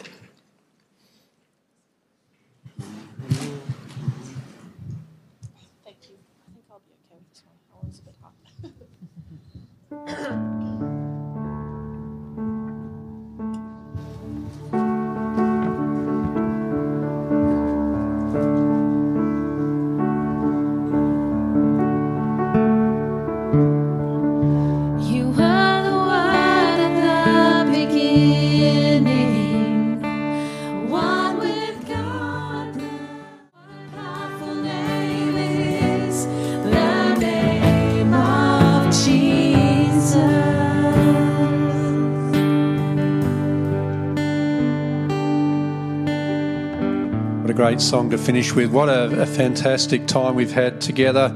Great 47.73 47.81
song 47.81 48.11
to 48.11 48.19
finish 48.19 48.53
with. 48.53 48.71
What 48.71 48.87
a, 48.87 49.23
a 49.23 49.25
fantastic 49.25 50.05
time 50.05 50.35
we've 50.35 50.51
had 50.51 50.79
together. 50.79 51.35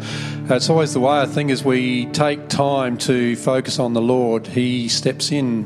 It's 0.51 0.69
always 0.69 0.93
the 0.93 0.99
way 0.99 1.19
I 1.19 1.25
think 1.25 1.49
as 1.49 1.65
we 1.65 2.05
take 2.11 2.47
time 2.47 2.95
to 2.99 3.35
focus 3.37 3.79
on 3.79 3.93
the 3.93 4.03
Lord, 4.03 4.45
He 4.45 4.87
steps 4.87 5.31
in 5.31 5.65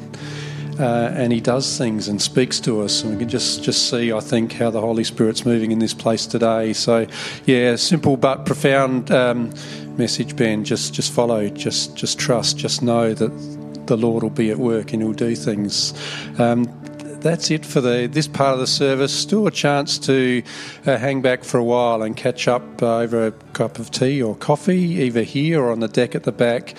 uh, 0.79 1.11
and 1.13 1.33
He 1.33 1.41
does 1.41 1.77
things 1.77 2.07
and 2.07 2.21
speaks 2.21 2.61
to 2.61 2.83
us. 2.83 3.03
And 3.03 3.11
we 3.11 3.19
can 3.19 3.27
just, 3.27 3.65
just 3.65 3.89
see, 3.89 4.13
I 4.13 4.21
think, 4.21 4.53
how 4.53 4.69
the 4.69 4.79
Holy 4.79 5.03
Spirit's 5.03 5.45
moving 5.45 5.73
in 5.73 5.79
this 5.79 5.93
place 5.93 6.25
today. 6.25 6.71
So, 6.71 7.05
yeah, 7.45 7.75
simple 7.75 8.15
but 8.15 8.45
profound 8.45 9.11
um, 9.11 9.53
message, 9.97 10.37
Ben. 10.37 10.63
Just, 10.63 10.93
just 10.93 11.11
follow, 11.11 11.49
just, 11.49 11.97
just 11.97 12.17
trust, 12.17 12.57
just 12.57 12.81
know 12.81 13.13
that 13.13 13.87
the 13.87 13.97
Lord 13.97 14.23
will 14.23 14.29
be 14.29 14.51
at 14.51 14.57
work 14.57 14.93
and 14.93 15.01
He'll 15.01 15.11
do 15.11 15.35
things. 15.35 15.93
Um, 16.39 16.77
that's 17.21 17.51
it 17.51 17.65
for 17.65 17.81
the 17.81 18.07
this 18.11 18.27
part 18.27 18.53
of 18.53 18.59
the 18.59 18.67
service. 18.67 19.13
Still 19.17 19.47
a 19.47 19.51
chance 19.51 19.99
to 19.99 20.43
uh, 20.85 20.97
hang 20.97 21.21
back 21.21 21.43
for 21.43 21.57
a 21.57 21.63
while 21.63 22.01
and 22.01 22.17
catch 22.17 22.47
up 22.47 22.81
uh, 22.81 22.97
over 22.97 23.27
a 23.27 23.31
cup 23.53 23.79
of 23.79 23.91
tea 23.91 24.21
or 24.21 24.35
coffee, 24.35 24.79
either 24.79 25.23
here 25.23 25.61
or 25.61 25.71
on 25.71 25.79
the 25.79 25.87
deck 25.87 26.15
at 26.15 26.23
the 26.23 26.31
back. 26.31 26.75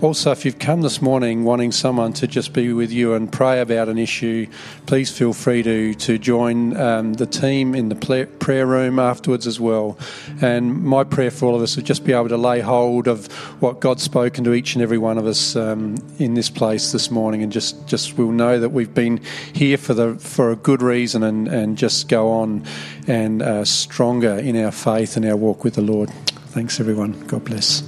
Also, 0.00 0.32
if 0.32 0.44
you've 0.44 0.58
come 0.58 0.82
this 0.82 1.00
morning 1.00 1.44
wanting 1.44 1.70
someone 1.70 2.12
to 2.12 2.26
just 2.26 2.52
be 2.52 2.72
with 2.72 2.90
you 2.90 3.14
and 3.14 3.32
pray 3.32 3.60
about 3.60 3.88
an 3.88 3.96
issue, 3.96 4.46
please 4.86 5.16
feel 5.16 5.32
free 5.32 5.62
to 5.62 5.94
to 5.94 6.18
join 6.18 6.76
um, 6.76 7.14
the 7.14 7.26
team 7.26 7.74
in 7.74 7.88
the 7.88 8.26
prayer 8.40 8.66
room 8.66 8.98
afterwards 8.98 9.46
as 9.46 9.60
well. 9.60 9.96
And 10.42 10.82
my 10.82 11.04
prayer 11.04 11.30
for 11.30 11.46
all 11.46 11.54
of 11.54 11.62
us 11.62 11.76
would 11.76 11.86
just 11.86 12.04
be 12.04 12.12
able 12.12 12.28
to 12.28 12.36
lay 12.36 12.60
hold 12.60 13.06
of 13.06 13.32
what 13.62 13.80
God's 13.80 14.02
spoken 14.02 14.42
to 14.44 14.52
each 14.52 14.74
and 14.74 14.82
every 14.82 14.98
one 14.98 15.16
of 15.16 15.26
us 15.26 15.54
um, 15.54 15.96
in 16.18 16.34
this 16.34 16.50
place 16.50 16.90
this 16.90 17.10
morning, 17.10 17.42
and 17.42 17.52
just 17.52 17.86
just 17.86 18.18
we'll 18.18 18.32
know 18.32 18.58
that 18.58 18.70
we've 18.70 18.94
been 18.94 19.20
here 19.52 19.76
for 19.84 19.94
the 19.94 20.14
for 20.16 20.50
a 20.50 20.56
good 20.56 20.82
reason, 20.82 21.22
and 21.22 21.48
and 21.48 21.78
just 21.78 22.08
go 22.08 22.30
on 22.30 22.64
and 23.06 23.42
uh, 23.42 23.64
stronger 23.64 24.36
in 24.38 24.56
our 24.64 24.72
faith 24.72 25.16
and 25.16 25.24
our 25.26 25.36
walk 25.36 25.64
with 25.64 25.74
the 25.74 25.82
Lord. 25.82 26.10
Thanks, 26.48 26.80
everyone. 26.80 27.12
God 27.26 27.44
bless. 27.44 27.82